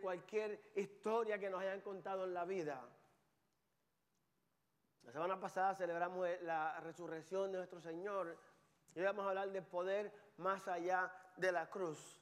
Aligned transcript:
cualquier 0.00 0.72
historia 0.74 1.38
que 1.38 1.50
nos 1.50 1.60
hayan 1.60 1.80
contado 1.80 2.24
en 2.24 2.34
la 2.34 2.44
vida. 2.44 2.82
La 5.02 5.12
semana 5.12 5.38
pasada 5.38 5.74
celebramos 5.74 6.28
la 6.42 6.80
resurrección 6.80 7.52
de 7.52 7.58
nuestro 7.58 7.80
Señor 7.80 8.36
y 8.94 9.00
vamos 9.02 9.24
a 9.24 9.28
hablar 9.28 9.50
de 9.50 9.62
poder 9.62 10.12
más 10.38 10.66
allá 10.68 11.12
de 11.36 11.52
la 11.52 11.70
cruz. 11.70 12.20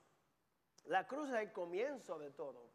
La 0.84 1.06
cruz 1.06 1.30
es 1.30 1.36
el 1.36 1.52
comienzo 1.52 2.18
de 2.18 2.30
todo. 2.30 2.70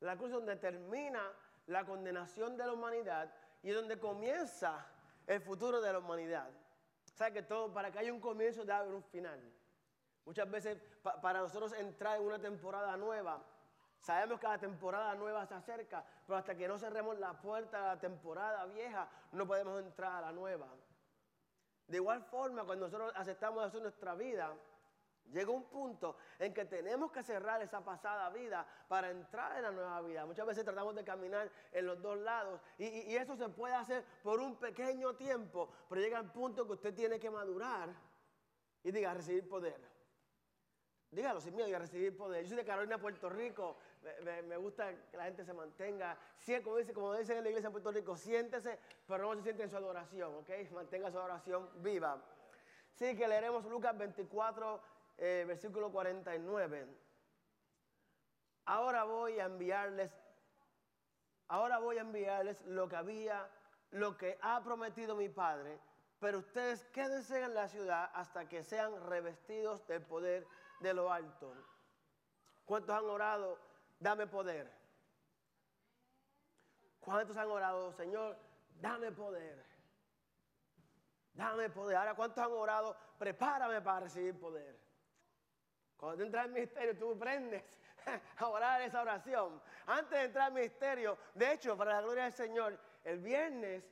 La 0.00 0.16
cruz 0.16 0.28
es 0.28 0.36
donde 0.36 0.56
termina 0.56 1.20
la 1.66 1.84
condenación 1.84 2.56
de 2.56 2.64
la 2.66 2.72
humanidad 2.72 3.34
y 3.62 3.70
donde 3.70 3.98
comienza 3.98 4.86
el 5.26 5.40
futuro 5.40 5.80
de 5.80 5.92
la 5.92 5.98
humanidad. 5.98 6.50
O 6.50 7.32
que 7.32 7.42
todo, 7.42 7.72
para 7.72 7.90
que 7.90 7.98
haya 7.98 8.12
un 8.12 8.20
comienzo 8.20 8.62
debe 8.62 8.72
haber 8.72 8.94
un 8.94 9.02
final. 9.02 9.40
Muchas 10.24 10.50
veces 10.50 10.78
para 11.22 11.40
nosotros 11.40 11.72
entrar 11.74 12.18
en 12.18 12.26
una 12.26 12.38
temporada 12.38 12.96
nueva, 12.96 13.44
sabemos 14.04 14.38
que 14.38 14.46
la 14.46 14.58
temporada 14.58 15.14
nueva 15.14 15.46
se 15.46 15.54
acerca, 15.54 16.04
pero 16.26 16.38
hasta 16.38 16.54
que 16.54 16.68
no 16.68 16.78
cerremos 16.78 17.18
la 17.18 17.32
puerta 17.40 17.80
de 17.80 17.86
la 17.86 17.98
temporada 17.98 18.64
vieja, 18.66 19.08
no 19.32 19.46
podemos 19.46 19.82
entrar 19.82 20.12
a 20.12 20.20
la 20.26 20.32
nueva. 20.32 20.68
De 21.88 21.96
igual 21.96 22.22
forma, 22.22 22.64
cuando 22.64 22.86
nosotros 22.86 23.12
aceptamos 23.16 23.66
eso 23.66 23.78
en 23.78 23.82
nuestra 23.84 24.14
vida, 24.14 24.54
Llega 25.32 25.50
un 25.50 25.64
punto 25.64 26.16
en 26.38 26.52
que 26.52 26.64
tenemos 26.66 27.10
que 27.10 27.22
cerrar 27.22 27.62
esa 27.62 27.82
pasada 27.82 28.28
vida 28.30 28.66
para 28.88 29.10
entrar 29.10 29.56
en 29.56 29.62
la 29.62 29.70
nueva 29.70 30.00
vida. 30.02 30.26
Muchas 30.26 30.46
veces 30.46 30.64
tratamos 30.64 30.94
de 30.94 31.02
caminar 31.02 31.50
en 31.72 31.86
los 31.86 32.00
dos 32.00 32.18
lados 32.18 32.60
y, 32.78 33.16
eso 33.16 33.34
se 33.36 33.48
puede 33.48 33.74
hacer 33.74 34.04
por 34.22 34.40
un 34.40 34.56
pequeño 34.56 35.14
tiempo, 35.14 35.70
pero 35.88 36.00
llega 36.00 36.18
el 36.18 36.30
punto 36.30 36.66
que 36.66 36.72
usted 36.74 36.94
tiene 36.94 37.18
que 37.18 37.30
madurar 37.30 37.88
y 38.82 38.92
diga, 38.92 39.14
recibir 39.14 39.48
poder. 39.48 39.80
Dígalo 41.10 41.40
sin 41.40 41.54
miedo, 41.54 41.66
diga, 41.66 41.78
recibir 41.78 42.16
poder. 42.16 42.42
Yo 42.42 42.48
soy 42.48 42.56
de 42.58 42.64
Carolina, 42.64 42.98
Puerto 42.98 43.30
Rico, 43.30 43.78
me, 44.44 44.56
gusta 44.56 44.92
que 45.10 45.16
la 45.16 45.24
gente 45.24 45.44
se 45.44 45.52
mantenga, 45.52 46.16
como, 46.62 46.76
dice, 46.76 46.92
como 46.92 47.14
dicen 47.14 47.38
en 47.38 47.44
la 47.44 47.50
iglesia 47.50 47.68
de 47.68 47.72
Puerto 47.72 47.92
Rico, 47.92 48.16
siéntese, 48.16 48.78
pero 49.06 49.24
no 49.24 49.34
se 49.36 49.42
siente 49.42 49.62
en 49.62 49.70
su 49.70 49.76
adoración, 49.76 50.34
¿ok? 50.34 50.50
Mantenga 50.72 51.10
su 51.10 51.18
adoración 51.18 51.68
viva. 51.82 52.22
Sí, 52.92 53.16
que 53.16 53.26
leeremos 53.26 53.64
Lucas 53.64 53.96
24, 53.96 54.80
eh, 55.18 55.44
versículo 55.46 55.90
49. 55.90 56.86
Ahora 58.66 59.04
voy 59.04 59.38
a 59.40 59.46
enviarles, 59.46 60.12
ahora 61.48 61.78
voy 61.78 61.98
a 61.98 62.02
enviarles 62.02 62.60
lo 62.66 62.88
que 62.88 62.96
había, 62.96 63.50
lo 63.90 64.16
que 64.16 64.38
ha 64.40 64.62
prometido 64.62 65.16
mi 65.16 65.28
Padre, 65.28 65.78
pero 66.18 66.38
ustedes 66.38 66.84
quédense 66.86 67.42
en 67.42 67.54
la 67.54 67.68
ciudad 67.68 68.10
hasta 68.14 68.48
que 68.48 68.64
sean 68.64 69.06
revestidos 69.08 69.86
del 69.86 70.02
poder 70.02 70.46
de 70.80 70.94
lo 70.94 71.12
alto. 71.12 71.52
¿Cuántos 72.64 72.96
han 72.96 73.04
orado? 73.04 73.58
Dame 74.04 74.26
poder. 74.26 74.70
¿Cuántos 77.00 77.38
han 77.38 77.50
orado, 77.50 77.90
Señor? 77.92 78.36
Dame 78.78 79.10
poder. 79.12 79.64
Dame 81.32 81.70
poder. 81.70 81.96
Ahora, 81.96 82.14
¿cuántos 82.14 82.44
han 82.44 82.52
orado? 82.52 82.94
Prepárame 83.18 83.80
para 83.80 84.00
recibir 84.00 84.38
poder. 84.38 84.78
Cuando 85.96 86.18
tú 86.18 86.24
entras 86.24 86.44
al 86.44 86.52
ministerio, 86.52 86.98
tú 86.98 87.12
aprendes 87.12 87.64
a 88.36 88.46
orar 88.46 88.82
esa 88.82 89.00
oración. 89.00 89.62
Antes 89.86 90.18
de 90.18 90.24
entrar 90.26 90.48
al 90.48 90.52
ministerio, 90.52 91.16
de 91.32 91.54
hecho, 91.54 91.74
para 91.74 91.94
la 91.94 92.02
gloria 92.02 92.24
del 92.24 92.34
Señor, 92.34 92.78
el 93.04 93.20
viernes 93.20 93.84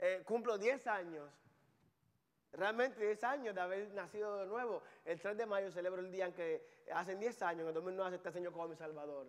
eh, 0.00 0.22
cumplo 0.26 0.58
10 0.58 0.86
años. 0.86 1.32
Realmente 2.52 3.04
10 3.04 3.24
años 3.24 3.54
de 3.54 3.60
haber 3.60 3.92
nacido 3.92 4.36
de 4.36 4.46
nuevo. 4.46 4.82
El 5.04 5.20
3 5.20 5.36
de 5.36 5.46
mayo 5.46 5.70
celebro 5.70 6.00
el 6.00 6.10
día 6.10 6.26
en 6.26 6.32
que 6.32 6.84
hacen 6.92 7.18
10 7.18 7.42
años, 7.42 7.60
en 7.62 7.68
el 7.68 7.74
2009 7.74 8.16
este 8.16 8.32
Señor 8.32 8.52
como 8.52 8.68
mi 8.68 8.76
Salvador. 8.76 9.26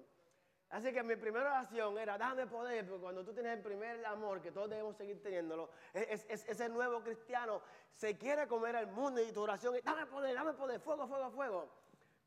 Así 0.69 0.93
que 0.93 1.01
mi 1.01 1.15
primera 1.15 1.45
oración 1.45 1.97
era, 1.97 2.17
dame 2.17 2.45
poder, 2.45 2.87
porque 2.87 3.01
cuando 3.01 3.25
tú 3.25 3.33
tienes 3.33 3.57
el 3.57 3.63
primer 3.63 4.05
amor, 4.05 4.39
que 4.39 4.51
todos 4.51 4.69
debemos 4.69 4.95
seguir 4.95 5.21
teniéndolo, 5.21 5.69
ese 5.93 6.69
nuevo 6.69 7.01
cristiano 7.01 7.61
se 7.91 8.17
quiere 8.17 8.47
comer 8.47 8.75
al 8.75 8.87
mundo 8.87 9.19
y 9.19 9.31
tu 9.31 9.41
oración 9.41 9.75
es, 9.75 9.83
dame 9.83 10.05
poder, 10.05 10.35
dame 10.35 10.53
poder, 10.53 10.79
fuego, 10.79 11.08
fuego, 11.08 11.31
fuego. 11.31 11.69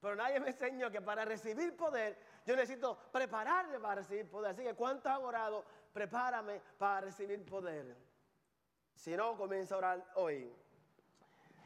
Pero 0.00 0.16
nadie 0.16 0.41
me 0.41 0.48
enseñó 0.48 0.91
que 0.91 1.00
para 1.00 1.25
recibir 1.25 1.76
poder, 1.76 2.19
yo 2.44 2.56
necesito 2.56 2.98
prepararme 3.12 3.78
para 3.78 3.97
recibir 3.97 4.28
poder. 4.28 4.50
Así 4.50 4.64
que 4.64 4.75
¿cuántos 4.75 5.06
han 5.06 5.22
orado? 5.22 5.64
Prepárame 5.92 6.60
para 6.76 7.02
recibir 7.02 7.44
poder. 7.44 7.97
Si 8.97 9.16
no, 9.16 9.36
comienza 9.36 9.76
a 9.76 9.78
orar 9.78 10.12
hoy. 10.16 10.52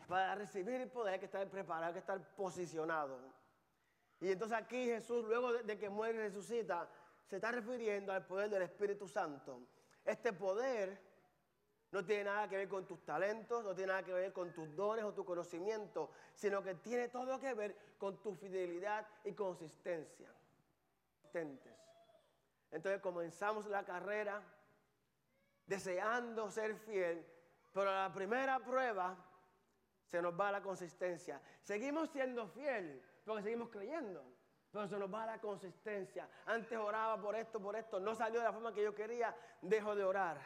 Para 0.06 0.36
recibir 0.36 0.88
poder 0.90 1.14
hay 1.14 1.18
que 1.18 1.26
estar 1.26 1.48
preparado, 1.48 1.86
hay 1.86 1.92
que 1.94 1.98
estar 1.98 2.20
posicionado. 2.36 3.18
Y 4.20 4.30
entonces 4.30 4.56
aquí 4.56 4.86
Jesús, 4.86 5.24
luego 5.26 5.52
de, 5.52 5.78
que 5.78 5.90
muere 5.90 6.18
y 6.18 6.22
resucita, 6.22 6.88
se 7.26 7.36
está 7.36 7.50
refiriendo 7.50 8.12
al 8.12 8.24
poder 8.24 8.48
del 8.48 8.62
Espíritu 8.62 9.08
Santo. 9.08 9.60
Este 10.04 10.32
poder 10.32 11.00
no 11.90 12.04
tiene 12.04 12.24
nada 12.24 12.48
que 12.48 12.56
ver 12.56 12.68
con 12.68 12.86
tus 12.86 13.04
talentos, 13.04 13.64
no 13.64 13.74
tiene 13.74 13.88
nada 13.88 14.04
que 14.04 14.12
ver 14.12 14.32
con 14.32 14.52
tus 14.52 14.74
dones 14.74 15.04
o 15.04 15.12
tu 15.12 15.24
conocimiento, 15.24 16.10
sino 16.34 16.62
que 16.62 16.76
tiene 16.76 17.08
todo 17.08 17.40
que 17.40 17.52
ver 17.54 17.76
con 17.98 18.22
tu 18.22 18.34
fidelidad 18.34 19.06
y 19.24 19.32
consistencia. 19.32 20.32
Entonces 22.70 23.00
comenzamos 23.02 23.66
la 23.66 23.84
carrera 23.84 24.42
deseando 25.66 26.50
ser 26.50 26.76
fiel, 26.76 27.26
pero 27.72 27.92
la 27.92 28.10
primera 28.12 28.58
prueba 28.60 29.16
se 30.06 30.22
nos 30.22 30.38
va 30.38 30.52
la 30.52 30.62
consistencia. 30.62 31.40
Seguimos 31.62 32.10
siendo 32.10 32.46
fieles 32.48 33.02
porque 33.24 33.42
seguimos 33.42 33.68
creyendo. 33.70 34.24
Pero 34.72 34.88
se 34.88 34.98
nos 34.98 35.12
va 35.12 35.26
la 35.26 35.40
consistencia. 35.40 36.28
Antes 36.44 36.78
oraba 36.78 37.20
por 37.20 37.34
esto, 37.34 37.60
por 37.60 37.76
esto, 37.76 37.98
no 37.98 38.14
salió 38.14 38.40
de 38.40 38.46
la 38.46 38.52
forma 38.52 38.74
que 38.74 38.82
yo 38.82 38.94
quería, 38.94 39.34
dejo 39.62 39.94
de 39.94 40.04
orar. 40.04 40.38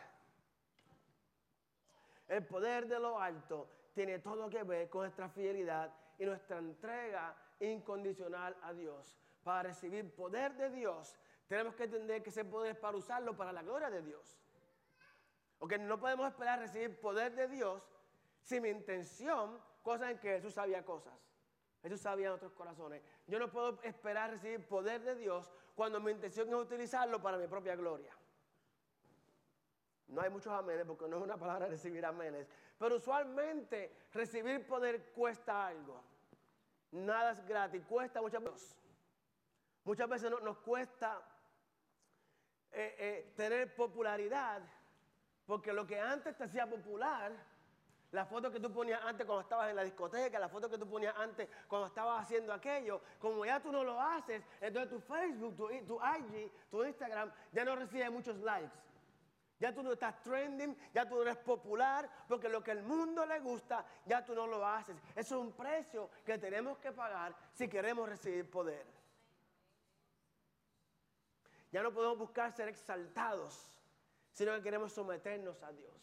El 2.29 2.47
poder 2.47 2.87
de 2.87 3.01
lo 3.01 3.19
alto 3.19 3.69
tiene 3.93 4.21
todo 4.21 4.49
que 4.49 4.63
ver 4.63 4.89
con 4.89 5.03
nuestra 5.03 5.29
fidelidad 5.29 5.93
y 6.19 6.25
nuestra 6.25 6.59
entrega 6.59 7.35
incondicional 7.59 8.57
a 8.63 8.73
Dios. 8.73 9.19
Para 9.43 9.65
recibir 9.65 10.15
poder 10.15 10.55
de 10.55 10.71
Dios, 10.71 11.19
tenemos 11.49 11.75
que 11.75 11.85
entender 11.85 12.23
que 12.23 12.31
ese 12.31 12.45
poder 12.45 12.73
es 12.73 12.79
para 12.79 12.97
usarlo 12.97 13.37
para 13.37 13.53
la 13.53 13.63
gloria 13.63 13.91
de 13.91 14.03
Dios. 14.03 14.39
Porque 15.59 15.77
no 15.77 15.99
podemos 15.99 16.29
esperar 16.29 16.61
recibir 16.61 17.01
poder 17.01 17.35
de 17.35 17.49
Dios 17.49 17.83
si 18.43 18.61
mi 18.61 18.69
intención, 18.69 19.61
cosa 19.83 20.11
en 20.11 20.19
que 20.19 20.31
Jesús 20.37 20.55
sabía 20.55 20.85
cosas. 20.85 21.15
Jesús 21.83 22.01
sabía 22.01 22.29
en 22.29 22.33
otros 22.35 22.53
corazones. 22.53 23.03
Yo 23.27 23.39
no 23.39 23.51
puedo 23.51 23.83
esperar 23.83 24.31
recibir 24.31 24.67
poder 24.67 25.03
de 25.03 25.15
Dios 25.15 25.51
cuando 25.75 26.01
mi 26.01 26.11
intención 26.13 26.49
es 26.49 26.55
utilizarlo 26.55 27.23
para 27.23 27.39
mi 27.39 27.47
propia 27.47 27.75
gloria. 27.75 28.15
No 30.09 30.21
hay 30.21 30.31
muchos 30.31 30.53
amenes 30.53 30.85
porque 30.85 31.09
no 31.09 31.19
es 31.19 31.23
una 31.23 31.39
palabra 31.39 31.69
recibir 31.69 32.05
amenes. 32.05 32.47
Pero 32.79 32.97
usualmente 32.97 34.09
recibir 34.13 34.67
poder 34.67 35.13
cuesta 35.13 35.69
algo. 35.69 36.03
Nada 36.93 37.33
es 37.33 37.47
gratis, 37.47 37.83
cuesta 37.87 38.21
muchas 38.21 38.43
veces. 38.43 38.77
Muchas 39.85 40.09
veces 40.09 40.31
nos 40.31 40.59
cuesta 40.59 41.23
eh, 42.73 42.97
eh, 42.99 43.33
tener 43.37 43.75
popularidad 43.75 44.63
porque 45.47 45.73
lo 45.73 45.87
que 45.87 45.99
antes 45.99 46.37
te 46.37 46.45
hacía 46.45 46.69
popular 46.69 47.33
la 48.13 48.25
foto 48.25 48.51
que 48.51 48.59
tú 48.59 48.73
ponías 48.73 49.01
antes 49.05 49.25
cuando 49.25 49.43
estabas 49.43 49.71
en 49.71 49.77
la 49.77 49.85
discoteca, 49.85 50.39
la 50.39 50.49
foto 50.49 50.69
que 50.69 50.79
tú 50.79 50.89
ponías 50.89 51.15
antes 51.17 51.49
cuando 51.69 51.87
estabas 51.87 52.23
haciendo 52.23 52.53
aquello, 52.53 53.01
como 53.21 53.45
ya 53.45 53.61
tú 53.61 53.71
no 53.71 53.85
lo 53.85 54.01
haces, 54.01 54.43
entonces 54.61 54.91
tu 54.91 55.01
Facebook, 55.01 55.57
tu, 55.57 55.71
IG, 55.71 56.53
tu 56.71 56.85
Instagram 56.85 57.31
ya 57.53 57.65
no 57.65 57.77
recibe 57.77 58.11
muchos 58.11 58.37
likes. 58.39 58.77
Ya 59.61 59.75
tú 59.75 59.83
no 59.83 59.93
estás 59.93 60.21
trending, 60.23 60.75
ya 60.95 61.07
tú 61.07 61.17
no 61.17 61.23
eres 61.23 61.37
popular, 61.37 62.09
porque 62.27 62.49
lo 62.49 62.65
que 62.65 62.71
el 62.71 62.83
mundo 62.83 63.27
le 63.27 63.41
gusta, 63.41 63.85
ya 64.07 64.25
tú 64.25 64.35
no 64.35 64.47
lo 64.47 64.67
haces. 64.67 64.97
Eso 65.15 65.39
es 65.39 65.47
un 65.47 65.53
precio 65.53 66.09
que 66.25 66.39
tenemos 66.39 66.79
que 66.79 66.93
pagar 66.93 67.37
si 67.53 67.69
queremos 67.69 68.09
recibir 68.09 68.51
poder. 68.51 68.87
Ya 71.71 71.83
no 71.83 71.93
podemos 71.93 72.19
buscar 72.19 72.51
ser 72.53 72.69
exaltados, 72.69 73.79
sino 74.33 74.55
que 74.55 74.63
queremos 74.63 74.95
someternos 74.95 75.63
a 75.63 75.71
Dios. 75.73 75.95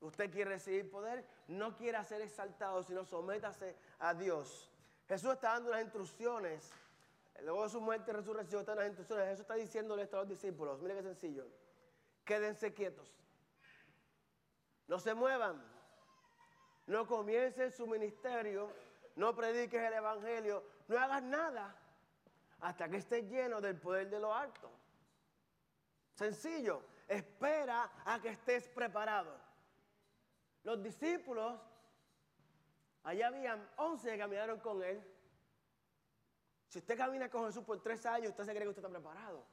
Usted 0.00 0.30
quiere 0.30 0.50
recibir 0.50 0.90
poder, 0.90 1.24
no 1.48 1.74
quiere 1.76 2.02
ser 2.04 2.20
exaltado, 2.20 2.82
sino 2.82 3.04
sométase 3.04 3.74
a 3.98 4.14
Dios. 4.14 4.70
Jesús 5.08 5.32
está 5.32 5.52
dando 5.52 5.70
unas 5.70 5.82
instrucciones. 5.82 6.70
Luego 7.42 7.64
de 7.64 7.68
su 7.70 7.80
muerte 7.80 8.10
y 8.10 8.14
resurrección 8.14 8.60
están 8.60 8.76
las 8.76 8.86
instrucciones. 8.86 9.26
Jesús 9.26 9.40
está 9.40 9.54
diciéndole 9.54 10.02
esto 10.02 10.16
a 10.16 10.20
los 10.20 10.28
discípulos. 10.28 10.80
Mire 10.80 10.96
qué 10.96 11.02
sencillo. 11.02 11.46
Quédense 12.24 12.74
quietos. 12.74 13.08
No 14.88 14.98
se 14.98 15.14
muevan. 15.14 15.62
No 16.86 17.06
comiencen 17.06 17.72
su 17.72 17.86
ministerio. 17.86 18.70
No 19.16 19.34
prediques 19.34 19.80
el 19.80 19.94
evangelio. 19.94 20.62
No 20.88 20.98
hagas 20.98 21.22
nada 21.22 21.74
hasta 22.60 22.88
que 22.88 22.98
estés 22.98 23.24
lleno 23.30 23.60
del 23.60 23.78
poder 23.78 24.10
de 24.10 24.20
lo 24.20 24.34
alto. 24.34 24.70
Sencillo. 26.14 26.82
Espera 27.08 27.90
a 28.04 28.20
que 28.20 28.30
estés 28.30 28.66
preparado. 28.68 29.45
Los 30.66 30.82
discípulos, 30.82 31.60
allá 33.04 33.28
habían 33.28 33.70
11 33.76 34.10
que 34.10 34.18
caminaron 34.18 34.58
con 34.58 34.82
él. 34.82 35.00
Si 36.66 36.80
usted 36.80 36.98
camina 36.98 37.30
con 37.30 37.46
Jesús 37.46 37.62
por 37.62 37.80
tres 37.80 38.04
años, 38.04 38.30
usted 38.30 38.42
se 38.42 38.50
cree 38.50 38.64
que 38.64 38.70
usted 38.70 38.82
está 38.82 38.90
preparado. 38.90 39.44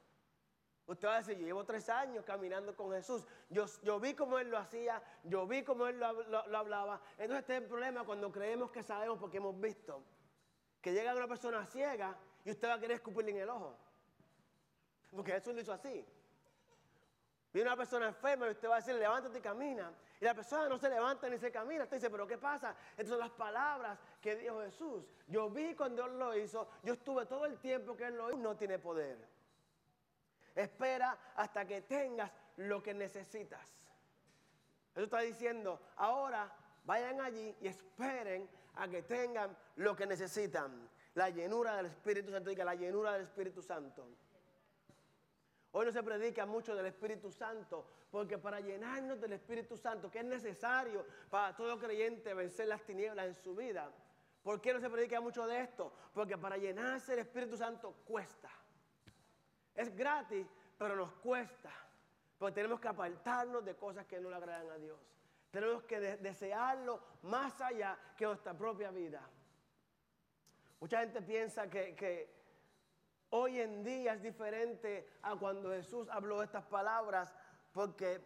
Usted 0.88 1.06
va 1.06 1.14
a 1.14 1.18
decir, 1.18 1.38
yo 1.38 1.46
llevo 1.46 1.64
tres 1.64 1.88
años 1.88 2.24
caminando 2.24 2.74
con 2.74 2.90
Jesús. 2.90 3.24
Yo, 3.48 3.66
yo 3.84 4.00
vi 4.00 4.14
cómo 4.14 4.40
Él 4.40 4.50
lo 4.50 4.58
hacía, 4.58 5.00
yo 5.22 5.46
vi 5.46 5.62
cómo 5.62 5.86
Él 5.86 6.00
lo, 6.00 6.24
lo 6.48 6.58
hablaba. 6.58 7.00
Entonces 7.12 7.42
este 7.42 7.58
es 7.58 7.62
el 7.62 7.68
problema 7.68 8.02
cuando 8.02 8.32
creemos 8.32 8.72
que 8.72 8.82
sabemos 8.82 9.16
porque 9.20 9.36
hemos 9.36 9.60
visto. 9.60 10.02
Que 10.80 10.92
llega 10.92 11.14
una 11.14 11.28
persona 11.28 11.64
ciega 11.64 12.18
y 12.44 12.50
usted 12.50 12.66
va 12.66 12.74
a 12.74 12.80
querer 12.80 12.96
escupirle 12.96 13.30
en 13.30 13.36
el 13.36 13.50
ojo. 13.50 13.78
Porque 15.12 15.30
Jesús 15.30 15.54
lo 15.54 15.60
hizo 15.60 15.72
así. 15.72 16.04
Viene 17.54 17.68
una 17.68 17.76
persona 17.76 18.08
enferma 18.08 18.48
y 18.48 18.50
usted 18.50 18.68
va 18.68 18.74
a 18.74 18.78
decir, 18.78 18.96
levántate 18.96 19.38
y 19.38 19.40
camina. 19.40 19.92
Y 20.20 20.24
la 20.24 20.34
persona 20.34 20.68
no 20.68 20.76
se 20.76 20.88
levanta 20.88 21.28
ni 21.28 21.38
se 21.38 21.52
camina. 21.52 21.84
Usted 21.84 21.98
dice, 21.98 22.10
pero 22.10 22.26
¿qué 22.26 22.36
pasa? 22.36 22.74
Estas 22.96 23.10
son 23.10 23.20
las 23.20 23.30
palabras 23.30 23.96
que 24.20 24.34
dijo 24.34 24.60
Jesús. 24.62 25.04
Yo 25.28 25.48
vi 25.48 25.72
cuando 25.76 26.04
Él 26.04 26.18
lo 26.18 26.36
hizo. 26.36 26.68
Yo 26.82 26.94
estuve 26.94 27.26
todo 27.26 27.46
el 27.46 27.56
tiempo 27.58 27.96
que 27.96 28.06
Él 28.06 28.16
lo 28.16 28.30
hizo. 28.30 28.38
No 28.40 28.56
tiene 28.56 28.80
poder. 28.80 29.24
Espera 30.52 31.16
hasta 31.36 31.64
que 31.64 31.82
tengas 31.82 32.28
lo 32.56 32.82
que 32.82 32.92
necesitas. 32.92 33.70
Eso 34.92 35.04
está 35.04 35.20
diciendo, 35.20 35.80
ahora 35.94 36.52
vayan 36.84 37.20
allí 37.20 37.54
y 37.60 37.68
esperen 37.68 38.50
a 38.74 38.88
que 38.88 39.02
tengan 39.02 39.56
lo 39.76 39.94
que 39.94 40.06
necesitan. 40.06 40.90
La 41.14 41.30
llenura 41.30 41.76
del 41.76 41.86
Espíritu 41.86 42.32
Santo. 42.32 42.50
Diga, 42.50 42.64
la 42.64 42.74
llenura 42.74 43.12
del 43.12 43.22
Espíritu 43.22 43.62
Santo. 43.62 44.08
Hoy 45.76 45.86
no 45.86 45.90
se 45.90 46.04
predica 46.04 46.46
mucho 46.46 46.76
del 46.76 46.86
Espíritu 46.86 47.32
Santo, 47.32 47.84
porque 48.08 48.38
para 48.38 48.60
llenarnos 48.60 49.20
del 49.20 49.32
Espíritu 49.32 49.76
Santo, 49.76 50.08
que 50.08 50.20
es 50.20 50.24
necesario 50.24 51.04
para 51.28 51.56
todo 51.56 51.76
creyente 51.80 52.32
vencer 52.32 52.68
las 52.68 52.84
tinieblas 52.84 53.26
en 53.26 53.34
su 53.34 53.56
vida, 53.56 53.90
¿por 54.44 54.60
qué 54.60 54.72
no 54.72 54.78
se 54.78 54.88
predica 54.88 55.20
mucho 55.20 55.48
de 55.48 55.62
esto? 55.62 55.92
Porque 56.12 56.38
para 56.38 56.56
llenarse 56.56 57.10
del 57.10 57.22
Espíritu 57.22 57.56
Santo 57.56 57.92
cuesta. 58.06 58.48
Es 59.74 59.92
gratis, 59.96 60.46
pero 60.78 60.94
nos 60.94 61.10
cuesta. 61.14 61.72
Porque 62.38 62.54
tenemos 62.54 62.78
que 62.78 62.86
apartarnos 62.86 63.64
de 63.64 63.74
cosas 63.74 64.06
que 64.06 64.20
no 64.20 64.30
le 64.30 64.36
agradan 64.36 64.70
a 64.70 64.78
Dios. 64.78 65.00
Tenemos 65.50 65.82
que 65.82 65.98
desearlo 65.98 67.00
más 67.22 67.60
allá 67.60 67.98
que 68.16 68.26
nuestra 68.26 68.56
propia 68.56 68.92
vida. 68.92 69.28
Mucha 70.78 71.00
gente 71.00 71.20
piensa 71.20 71.68
que, 71.68 71.96
que 71.96 72.43
Hoy 73.36 73.60
en 73.60 73.82
día 73.82 74.12
es 74.12 74.22
diferente 74.22 75.08
a 75.22 75.34
cuando 75.34 75.72
Jesús 75.72 76.08
habló 76.08 76.40
estas 76.40 76.64
palabras 76.66 77.34
porque 77.72 78.20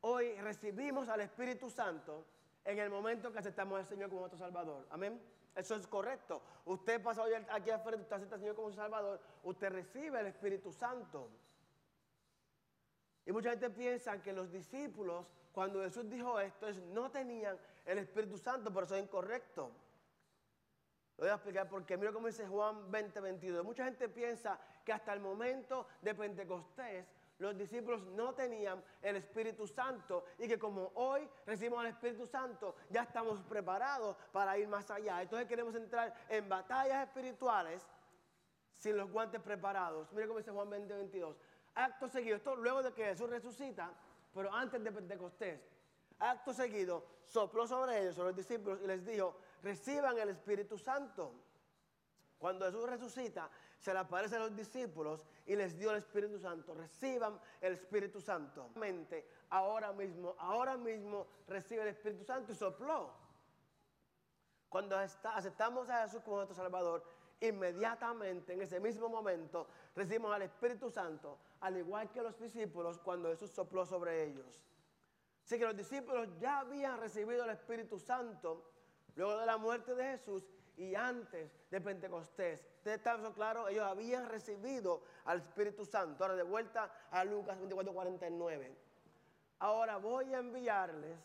hoy 0.00 0.32
recibimos 0.40 1.10
al 1.10 1.20
Espíritu 1.20 1.68
Santo 1.68 2.24
en 2.64 2.78
el 2.78 2.88
momento 2.88 3.30
que 3.30 3.38
aceptamos 3.38 3.78
al 3.78 3.86
Señor 3.86 4.08
como 4.08 4.22
nuestro 4.22 4.38
Salvador. 4.38 4.86
Amén. 4.88 5.20
Eso 5.54 5.74
es 5.74 5.86
correcto. 5.86 6.40
Usted 6.64 7.02
pasa 7.02 7.20
hoy 7.20 7.34
aquí 7.50 7.68
al 7.68 7.82
frente, 7.82 8.00
usted 8.00 8.16
acepta 8.16 8.36
al 8.36 8.40
Señor 8.40 8.56
como 8.56 8.70
su 8.70 8.76
Salvador, 8.76 9.20
usted 9.42 9.68
recibe 9.72 10.20
el 10.20 10.28
Espíritu 10.28 10.72
Santo. 10.72 11.28
Y 13.26 13.32
mucha 13.32 13.50
gente 13.50 13.68
piensa 13.68 14.22
que 14.22 14.32
los 14.32 14.50
discípulos, 14.50 15.26
cuando 15.52 15.82
Jesús 15.82 16.08
dijo 16.08 16.40
esto, 16.40 16.66
no 16.94 17.10
tenían 17.10 17.58
el 17.84 17.98
Espíritu 17.98 18.38
Santo, 18.38 18.72
pero 18.72 18.86
eso 18.86 18.94
es 18.94 19.02
incorrecto 19.02 19.70
voy 21.20 21.28
a 21.28 21.34
explicar 21.34 21.68
porque 21.68 21.96
mira 21.98 22.12
cómo 22.12 22.26
dice 22.26 22.46
Juan 22.46 22.90
20, 22.90 23.20
22. 23.20 23.64
Mucha 23.64 23.84
gente 23.84 24.08
piensa 24.08 24.58
que 24.84 24.92
hasta 24.92 25.12
el 25.12 25.20
momento 25.20 25.86
de 26.00 26.14
Pentecostés 26.14 27.06
los 27.38 27.56
discípulos 27.56 28.02
no 28.02 28.34
tenían 28.34 28.82
el 29.02 29.16
Espíritu 29.16 29.66
Santo 29.66 30.24
y 30.38 30.48
que 30.48 30.58
como 30.58 30.92
hoy 30.94 31.28
recibimos 31.46 31.84
el 31.84 31.90
Espíritu 31.90 32.26
Santo 32.26 32.74
ya 32.88 33.02
estamos 33.02 33.42
preparados 33.42 34.16
para 34.32 34.56
ir 34.56 34.66
más 34.66 34.90
allá. 34.90 35.20
Entonces 35.20 35.46
queremos 35.46 35.74
entrar 35.74 36.14
en 36.28 36.48
batallas 36.48 37.06
espirituales 37.06 37.86
sin 38.76 38.96
los 38.96 39.10
guantes 39.10 39.42
preparados. 39.42 40.10
Mira 40.12 40.26
cómo 40.26 40.38
dice 40.38 40.50
Juan 40.50 40.70
20, 40.70 40.94
22. 40.94 41.36
Acto 41.74 42.08
seguido, 42.08 42.36
esto 42.36 42.56
luego 42.56 42.82
de 42.82 42.92
que 42.92 43.04
Jesús 43.04 43.28
resucita, 43.28 43.90
pero 44.34 44.52
antes 44.52 44.82
de 44.82 44.90
Pentecostés. 44.90 45.60
Acto 46.18 46.52
seguido, 46.52 47.04
sopló 47.24 47.66
sobre 47.66 48.00
ellos, 48.00 48.14
sobre 48.14 48.28
los 48.28 48.36
discípulos, 48.36 48.80
y 48.82 48.86
les 48.86 49.04
dijo, 49.06 49.36
reciban 49.62 50.18
el 50.18 50.30
Espíritu 50.30 50.78
Santo. 50.78 51.32
Cuando 52.38 52.64
Jesús 52.64 52.88
resucita, 52.88 53.50
se 53.78 53.92
le 53.92 53.98
aparece 53.98 54.36
a 54.36 54.40
los 54.40 54.56
discípulos 54.56 55.26
y 55.46 55.56
les 55.56 55.78
dio 55.78 55.90
el 55.90 55.98
Espíritu 55.98 56.38
Santo. 56.38 56.74
Reciban 56.74 57.38
el 57.60 57.74
Espíritu 57.74 58.20
Santo. 58.20 58.70
Ahora 59.50 59.92
mismo, 59.92 60.34
ahora 60.38 60.76
mismo 60.76 61.26
recibe 61.46 61.82
el 61.82 61.88
Espíritu 61.88 62.24
Santo 62.24 62.52
y 62.52 62.54
sopló. 62.54 63.12
Cuando 64.68 64.96
aceptamos 64.96 65.90
a 65.90 66.04
Jesús 66.04 66.22
como 66.22 66.36
nuestro 66.36 66.56
Salvador, 66.56 67.04
inmediatamente, 67.40 68.52
en 68.52 68.62
ese 68.62 68.78
mismo 68.80 69.08
momento, 69.08 69.66
recibimos 69.96 70.32
al 70.32 70.42
Espíritu 70.42 70.90
Santo, 70.90 71.38
al 71.60 71.76
igual 71.76 72.10
que 72.10 72.22
los 72.22 72.38
discípulos 72.38 72.98
cuando 72.98 73.30
Jesús 73.30 73.50
sopló 73.50 73.84
sobre 73.84 74.24
ellos. 74.24 74.62
Así 75.44 75.58
que 75.58 75.64
los 75.64 75.76
discípulos 75.76 76.28
ya 76.38 76.60
habían 76.60 77.00
recibido 77.00 77.44
el 77.44 77.50
Espíritu 77.50 77.98
Santo 77.98 78.70
luego 79.20 79.38
de 79.38 79.44
la 79.44 79.58
muerte 79.58 79.94
de 79.94 80.16
Jesús 80.16 80.42
y 80.78 80.94
antes 80.94 81.52
de 81.70 81.78
Pentecostés. 81.78 82.66
¿Ustedes 82.78 82.96
están 82.96 83.32
claro? 83.34 83.68
Ellos 83.68 83.84
habían 83.84 84.26
recibido 84.30 85.02
al 85.26 85.40
Espíritu 85.40 85.84
Santo. 85.84 86.24
Ahora 86.24 86.36
de 86.36 86.42
vuelta 86.42 86.90
a 87.10 87.22
Lucas 87.24 87.58
24, 87.58 87.92
49. 87.92 88.74
Ahora 89.58 89.98
voy 89.98 90.32
a 90.32 90.38
enviarles 90.38 91.18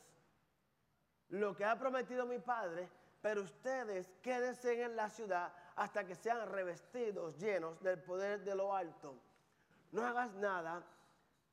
lo 1.30 1.56
que 1.56 1.64
ha 1.64 1.80
prometido 1.80 2.26
mi 2.26 2.38
Padre, 2.38 2.90
pero 3.22 3.44
ustedes 3.44 4.12
quédense 4.22 4.84
en 4.84 4.98
la 4.98 5.10
ciudad 5.10 5.54
hasta 5.78 6.06
que 6.06 6.16
sean 6.16 6.50
revestidos, 6.50 7.38
llenos 7.38 7.82
del 7.82 8.02
poder 8.04 8.44
de 8.44 8.56
lo 8.56 8.76
alto. 8.76 9.16
No 9.94 10.06
hagas 10.06 10.34
nada 10.34 10.84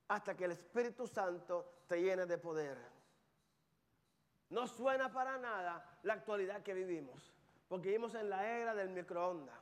hasta 0.08 0.34
que 0.34 0.46
el 0.46 0.52
Espíritu 0.52 1.06
Santo 1.06 1.84
te 1.86 2.02
llene 2.02 2.26
de 2.26 2.36
poder. 2.36 2.91
No 4.52 4.66
suena 4.66 5.10
para 5.10 5.38
nada 5.38 5.82
la 6.02 6.12
actualidad 6.12 6.62
que 6.62 6.74
vivimos, 6.74 7.32
porque 7.68 7.88
vivimos 7.88 8.14
en 8.14 8.28
la 8.28 8.46
era 8.46 8.74
del 8.74 8.90
microondas. 8.90 9.58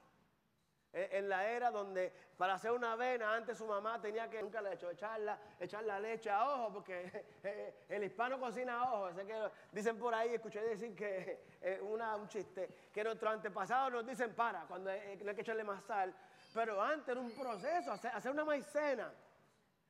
Eh, 0.93 1.11
en 1.13 1.29
la 1.29 1.49
era 1.49 1.71
donde 1.71 2.13
para 2.37 2.55
hacer 2.55 2.73
una 2.73 2.95
avena 2.95 3.33
antes 3.33 3.57
su 3.57 3.67
mamá 3.67 4.01
tenía 4.01 4.29
que, 4.29 4.43
nunca 4.43 4.61
le 4.61 4.73
hecho, 4.73 4.91
echarla, 4.91 5.39
echar 5.61 5.85
la 5.85 6.01
leche 6.01 6.29
a 6.29 6.45
ojo, 6.45 6.73
porque 6.73 7.25
eh, 7.45 7.85
el 7.89 8.03
hispano 8.03 8.41
cocina 8.41 8.81
a 8.81 8.93
ojo. 8.93 9.15
Que 9.15 9.51
dicen 9.71 9.97
por 9.97 10.13
ahí, 10.13 10.35
escuché 10.35 10.61
decir 10.61 10.97
que 10.97 11.45
eh, 11.63 11.81
una, 11.81 12.17
un 12.17 12.27
chiste, 12.27 12.89
que 12.93 13.05
nuestros 13.05 13.33
antepasados 13.33 13.93
nos 13.93 14.05
dicen 14.05 14.35
para, 14.35 14.63
cuando 14.63 14.91
no 14.91 14.97
hay 14.97 15.37
que 15.37 15.43
echarle 15.43 15.63
más 15.63 15.85
sal. 15.85 16.13
Pero 16.53 16.83
antes 16.83 17.11
era 17.11 17.21
un 17.21 17.31
proceso, 17.31 17.93
hacer, 17.93 18.11
hacer 18.13 18.33
una 18.33 18.45
maicena. 18.45 19.13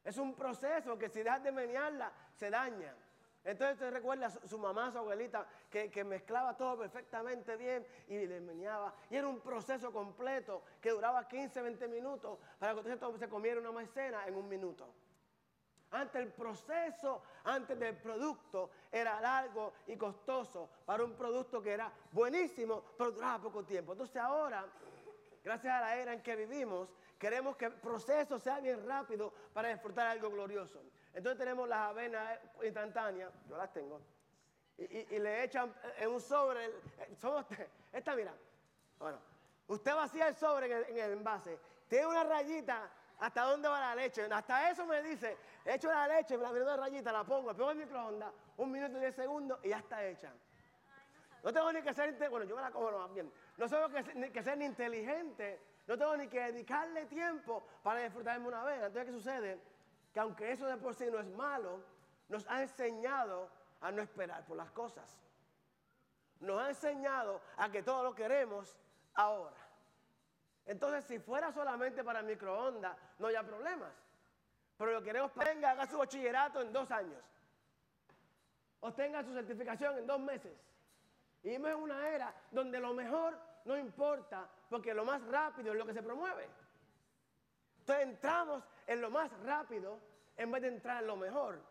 Es 0.05 0.19
un 0.19 0.35
proceso 0.35 0.99
que 0.99 1.09
si 1.09 1.23
dejas 1.23 1.43
de 1.43 1.53
menearla, 1.53 2.13
se 2.35 2.51
daña. 2.51 2.95
Entonces 3.45 3.75
usted 3.75 3.91
recuerda 3.91 4.27
a 4.27 4.31
su, 4.31 4.59
mamá, 4.59 4.91
su 4.93 4.99
abuelita, 4.99 5.47
que, 5.71 6.05
mezclaba 6.05 6.57
todo 6.57 6.79
perfectamente 6.79 7.57
bien 7.57 7.87
y 8.09 8.27
le 8.27 8.41
meneaba. 8.41 8.95
Y 9.09 9.17
era 9.17 9.27
un 9.29 9.41
proceso 9.41 9.93
completo 9.93 10.63
que 10.81 10.91
duraba 10.91 11.27
15, 11.27 11.63
20 11.63 11.89
minutos 11.89 12.39
para 12.59 12.75
que 12.75 12.81
usted 12.81 13.17
se 13.19 13.29
comiera 13.29 13.61
una 13.61 13.73
maicena 13.73 14.27
en 14.27 14.35
un 14.35 14.49
minuto. 14.49 14.93
Antes 15.93 16.23
el 16.23 16.33
proceso, 16.33 17.23
antes 17.45 17.79
del 17.79 17.97
producto, 17.97 18.71
era 18.93 19.21
largo 19.21 19.73
y 19.87 19.97
costoso 19.97 20.69
para 20.85 21.03
un 21.03 21.15
producto 21.15 21.61
que 21.63 21.73
era 21.73 21.91
buenísimo, 22.13 22.85
pero 22.97 23.11
duraba 23.11 23.43
poco 23.43 23.65
tiempo. 23.65 23.93
Entonces 23.93 24.17
ahora, 24.17 24.67
gracias 25.43 25.73
a 25.73 25.81
la 25.81 25.97
era 25.97 26.13
en 26.13 26.23
que 26.23 26.37
vivimos, 26.37 26.91
queremos 27.19 27.57
que 27.57 27.65
el 27.65 27.73
proceso 27.73 28.39
sea 28.39 28.61
bien 28.61 28.87
rápido 28.87 29.33
para 29.53 29.71
disfrutar 29.71 30.07
algo 30.07 30.31
glorioso. 30.31 30.81
Entonces 31.15 31.39
tenemos 31.39 31.69
las 31.69 31.91
avenas 31.91 32.39
instantáneas, 32.63 33.33
yo 33.49 33.57
las 33.57 33.73
tengo, 33.73 34.01
y, 34.79 35.19
le 35.19 35.45
echan 35.45 35.75
en 35.99 36.09
un 36.09 36.21
sobre, 36.21 36.67
eh, 36.67 37.69
esta 37.93 38.15
mira, 38.15 38.33
bueno, 38.99 39.19
usted 39.69 39.95
vacía 39.95 40.29
el 40.29 40.37
sobre 40.37 40.67
en 40.67 40.97
el, 40.97 41.13
envase, 41.13 41.59
tiene 41.89 42.07
una 42.07 42.25
rayita, 42.25 42.89
¿hasta 43.19 43.43
dónde 43.43 43.69
va 43.69 43.81
la 43.81 43.95
leche? 43.95 44.27
Hasta 44.31 44.71
eso 44.71 44.87
me 44.87 45.03
dice, 45.03 45.37
echo 45.65 45.89
la 45.89 46.09
leche, 46.09 46.39
me 46.39 46.45
la 46.45 46.53
de 46.53 46.77
rayita, 46.77 47.13
la 47.13 47.25
pongo, 47.25 47.55
pongo 47.55 47.73
el 47.73 47.79
microondas, 47.79 48.33
un 48.57 48.71
minuto 48.71 48.97
y 48.97 49.01
diez 49.01 49.15
segundos 49.15 49.59
y 49.63 49.69
ya 49.69 49.79
está 49.79 50.05
hecha. 50.07 50.33
No 51.43 51.53
tengo 51.53 51.73
ni 51.73 51.83
que 51.83 51.93
ser, 51.93 52.17
bueno, 52.29 52.47
yo 52.47 52.55
me 52.55 52.63
la 52.63 52.71
como 52.71 52.91
más 52.91 53.13
bien. 53.13 53.33
No 53.57 53.69
tengo 53.69 53.89
que, 53.89 54.15
ni 54.15 54.31
que 54.31 54.43
ser 54.43 54.59
ni 54.59 54.67
inteligente, 54.67 55.61
no 55.87 55.97
tengo 55.97 56.17
ni 56.17 56.29
que 56.29 56.41
dedicarle 56.41 57.07
tiempo 57.07 57.67
para 57.83 58.01
disfrutarme 58.01 58.47
una 58.47 58.63
vez. 58.63 58.77
Entonces, 58.77 59.05
¿qué 59.07 59.13
sucede? 59.13 59.61
Que 60.13 60.21
aunque 60.21 60.53
eso 60.53 60.67
de 60.67 60.77
por 60.77 60.95
sí 60.95 61.07
no 61.11 61.19
es 61.19 61.29
malo, 61.29 61.83
nos 62.29 62.47
ha 62.49 62.63
enseñado 62.63 63.49
a 63.81 63.91
no 63.91 64.03
esperar 64.03 64.45
por 64.45 64.57
las 64.57 64.71
cosas. 64.71 65.17
Nos 66.41 66.61
ha 66.61 66.69
enseñado 66.69 67.41
a 67.57 67.71
que 67.71 67.83
todo 67.83 68.03
lo 68.03 68.15
queremos 68.15 68.77
ahora. 69.15 69.57
Entonces, 70.67 71.05
si 71.05 71.19
fuera 71.19 71.53
solamente 71.53 72.05
para 72.05 72.23
microondas, 72.23 72.97
no 73.19 73.27
había 73.27 73.43
problemas. 73.43 73.93
Pero 74.77 74.93
lo 74.93 75.03
queremos 75.03 75.31
para 75.33 75.53
venga, 75.53 75.73
haga 75.73 75.87
su 75.87 75.99
bachillerato 75.99 76.63
en 76.63 76.73
dos 76.73 76.91
años. 76.91 77.23
O 78.81 78.93
tenga 78.93 79.23
su 79.23 79.33
certificación 79.33 79.99
en 79.99 80.07
dos 80.07 80.21
meses. 80.21 80.57
Y 81.43 81.49
vivimos 81.49 81.71
en 81.71 81.77
una 81.77 82.09
era 82.09 82.35
donde 82.51 82.81
lo 82.81 82.95
mejor 82.95 83.39
no 83.65 83.77
importa, 83.77 84.49
porque 84.69 84.95
lo 84.95 85.05
más 85.05 85.23
rápido 85.27 85.73
es 85.73 85.79
lo 85.79 85.87
que 85.87 85.93
se 85.93 86.03
promueve. 86.03 86.49
Entonces 87.81 88.07
entramos 88.07 88.63
en 88.91 89.01
lo 89.01 89.09
más 89.09 89.31
rápido 89.45 90.01
en 90.37 90.51
vez 90.51 90.63
de 90.63 90.69
entrar 90.69 91.01
en 91.01 91.07
lo 91.07 91.17
mejor. 91.17 91.63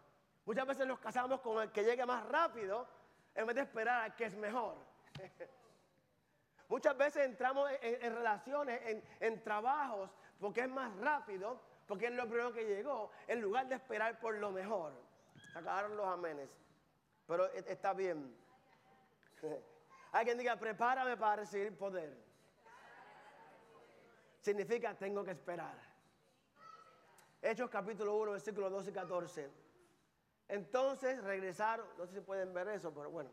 Muchas 0.45 0.65
veces 0.65 0.87
nos 0.87 0.99
casamos 0.99 1.41
con 1.41 1.61
el 1.61 1.69
que 1.69 1.83
llegue 1.83 2.05
más 2.05 2.25
rápido 2.29 2.87
en 3.35 3.45
vez 3.45 3.57
de 3.57 3.63
esperar 3.63 4.03
al 4.03 4.15
que 4.15 4.23
es 4.23 4.35
mejor. 4.35 4.77
Muchas 6.69 6.95
veces 6.95 7.25
entramos 7.25 7.69
en, 7.81 8.15
relaciones, 8.15 8.79
en, 8.85 9.03
en 9.19 9.43
trabajos, 9.43 10.09
porque 10.39 10.61
es 10.61 10.69
más 10.69 10.95
rápido, 10.95 11.59
porque 11.87 12.05
es 12.05 12.13
lo 12.13 12.23
primero 12.23 12.53
que 12.53 12.63
llegó, 12.63 13.11
en 13.27 13.41
lugar 13.41 13.67
de 13.67 13.75
esperar 13.75 14.17
por 14.21 14.35
lo 14.35 14.51
mejor. 14.51 14.93
Acabaron 15.55 15.97
los 15.97 16.07
amenes. 16.07 16.49
Pero 17.27 17.51
e, 17.51 17.65
está 17.67 17.91
bien. 17.91 18.33
Hay 20.13 20.23
quien 20.23 20.37
diga, 20.37 20.55
prepárame 20.55 21.17
para 21.17 21.41
recibir 21.41 21.77
poder. 21.77 22.15
Significa, 24.39 24.93
tengo 24.93 25.21
que 25.21 25.31
esperar. 25.31 25.88
Hechos 27.41 27.69
capítulo 27.69 28.15
1, 28.17 28.31
versículos 28.31 28.71
12 28.71 28.89
y 28.89 28.93
14. 28.93 29.49
Entonces 30.49 31.23
regresaron, 31.23 31.85
no 31.97 32.05
sé 32.05 32.15
si 32.15 32.21
pueden 32.21 32.53
ver 32.53 32.67
eso, 32.69 32.93
pero 32.93 33.09
bueno. 33.09 33.29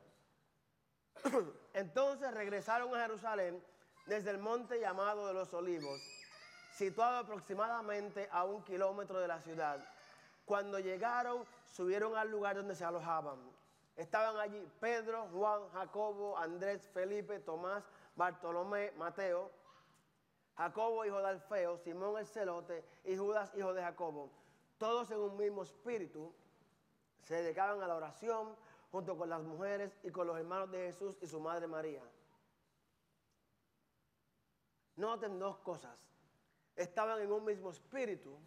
Entonces 1.75 2.33
regresaron 2.33 2.95
a 2.95 3.01
Jerusalén 3.01 3.63
desde 4.07 4.31
el 4.31 4.39
monte 4.39 4.79
llamado 4.79 5.27
de 5.27 5.35
los 5.35 5.53
olivos, 5.55 6.01
situado 6.73 7.19
aproximadamente 7.19 8.29
a 8.31 8.45
un 8.45 8.63
kilómetro 8.63 9.19
de 9.19 9.29
la 9.29 9.41
ciudad. 9.41 9.85
Cuando 10.45 10.79
llegaron, 10.79 11.45
subieron 11.67 12.17
al 12.17 12.31
lugar 12.31 12.57
donde 12.57 12.77
se 12.77 12.85
alojaban. 12.85 13.39
Estaban 13.97 14.39
allí 14.39 14.65
Pedro, 14.79 15.27
Juan, 15.33 15.69
Jacobo, 15.73 16.39
Andrés, 16.39 16.89
Felipe, 16.93 17.41
Tomás, 17.41 17.83
Bartolomé, 18.15 18.93
Mateo, 18.93 19.51
Jacobo, 20.57 21.05
hijo 21.05 21.19
de 21.19 21.29
Alfeo, 21.29 21.77
Simón 21.79 22.19
el 22.19 22.27
celote 22.27 22.85
y 23.05 23.17
Judas, 23.17 23.53
hijo 23.57 23.75
de 23.75 23.83
Jacobo. 23.83 24.31
Todos 24.79 25.11
en 25.11 25.19
un 25.19 25.37
mismo 25.37 25.63
espíritu 25.63 26.33
se 27.23 27.43
dedicaban 27.43 27.83
a 27.83 27.87
la 27.87 27.97
oración 27.97 28.57
junto 28.91 29.17
con 29.17 29.29
las 29.29 29.43
mujeres 29.43 29.99
y 30.03 30.11
con 30.11 30.27
los 30.27 30.39
hermanos 30.39 30.71
de 30.71 30.87
Jesús 30.87 31.17
y 31.21 31.27
su 31.27 31.41
madre 31.41 31.67
María. 31.67 32.03
Noten 34.97 35.39
dos 35.39 35.59
cosas. 35.59 35.99
Estaban 36.75 37.21
en 37.21 37.31
un 37.31 37.45
mismo 37.45 37.71
espíritu 37.71 38.39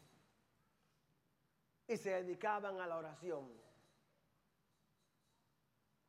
y 1.88 1.98
se 1.98 2.12
dedicaban 2.12 2.80
a 2.80 2.88
la 2.88 2.98
oración. 2.98 3.48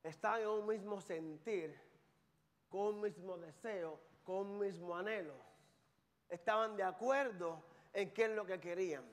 Estaban 0.02 0.40
en 0.40 0.48
un 0.48 0.66
mismo 0.66 1.00
sentir, 1.00 1.78
con 2.70 2.94
un 2.94 3.00
mismo 3.02 3.36
deseo, 3.36 4.00
con 4.24 4.46
un 4.46 4.58
mismo 4.58 4.96
anhelo. 4.96 5.49
Estaban 6.30 6.76
de 6.76 6.84
acuerdo 6.84 7.62
en 7.92 8.12
qué 8.12 8.24
es 8.24 8.30
lo 8.30 8.46
que 8.46 8.58
querían. 8.58 9.04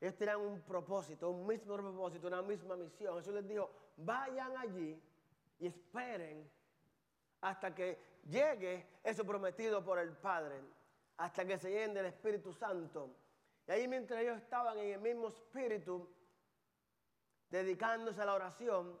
Ellos 0.00 0.16
tenían 0.16 0.40
un 0.40 0.60
propósito, 0.60 1.30
un 1.30 1.46
mismo 1.46 1.76
propósito, 1.76 2.26
una 2.26 2.42
misma 2.42 2.76
misión. 2.76 3.16
Jesús 3.16 3.32
les 3.32 3.48
dijo, 3.48 3.70
vayan 3.96 4.54
allí 4.58 5.00
y 5.58 5.66
esperen 5.66 6.50
hasta 7.40 7.74
que 7.74 7.98
llegue 8.24 8.86
eso 9.02 9.24
prometido 9.24 9.82
por 9.84 9.98
el 9.98 10.12
Padre, 10.12 10.60
hasta 11.16 11.46
que 11.46 11.58
se 11.58 11.70
llenen 11.70 11.94
del 11.94 12.06
Espíritu 12.06 12.52
Santo. 12.52 13.14
Y 13.66 13.70
ahí 13.72 13.88
mientras 13.88 14.20
ellos 14.20 14.38
estaban 14.38 14.78
en 14.78 14.92
el 14.94 15.00
mismo 15.00 15.28
espíritu, 15.28 16.08
dedicándose 17.48 18.20
a 18.20 18.26
la 18.26 18.34
oración, 18.34 18.98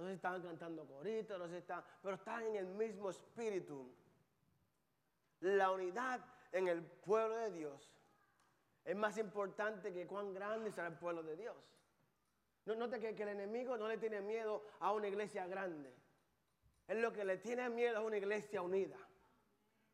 no 0.00 0.08
sé 0.08 0.16
si 0.16 0.20
cantando 0.20 0.86
coritos, 0.86 1.38
no 1.38 1.48
sé 1.48 1.60
si 1.60 1.72
pero 2.02 2.16
estaban 2.16 2.46
en 2.46 2.56
el 2.56 2.66
mismo 2.66 3.10
espíritu. 3.10 3.88
La 5.40 5.70
unidad 5.70 6.20
en 6.52 6.68
el 6.68 6.82
pueblo 6.82 7.36
de 7.36 7.50
Dios 7.50 7.90
es 8.84 8.96
más 8.96 9.16
importante 9.18 9.92
que 9.92 10.06
cuán 10.06 10.34
grande 10.34 10.72
será 10.72 10.88
el 10.88 10.98
pueblo 10.98 11.22
de 11.22 11.36
Dios. 11.36 11.56
No, 12.66 12.74
note 12.74 12.98
que, 12.98 13.14
que 13.14 13.22
el 13.22 13.30
enemigo 13.30 13.76
no 13.76 13.88
le 13.88 13.98
tiene 13.98 14.20
miedo 14.20 14.64
a 14.80 14.92
una 14.92 15.08
iglesia 15.08 15.46
grande. 15.46 15.92
Es 16.88 16.96
lo 16.96 17.12
que 17.12 17.24
le 17.24 17.38
tiene 17.38 17.68
miedo 17.68 17.98
a 17.98 18.02
una 18.02 18.16
iglesia 18.16 18.62
unida. 18.62 18.96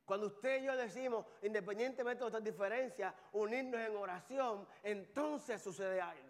Cuando 0.04 0.26
usted 0.26 0.62
y 0.62 0.66
yo 0.66 0.76
decimos, 0.76 1.25
independientemente 1.42 2.19
de 2.19 2.30
nuestras 2.30 2.45
diferencias, 2.45 3.14
unirnos 3.33 3.80
en 3.80 3.97
oración, 3.97 4.66
entonces 4.83 5.62
sucede 5.62 6.00
algo. 6.00 6.30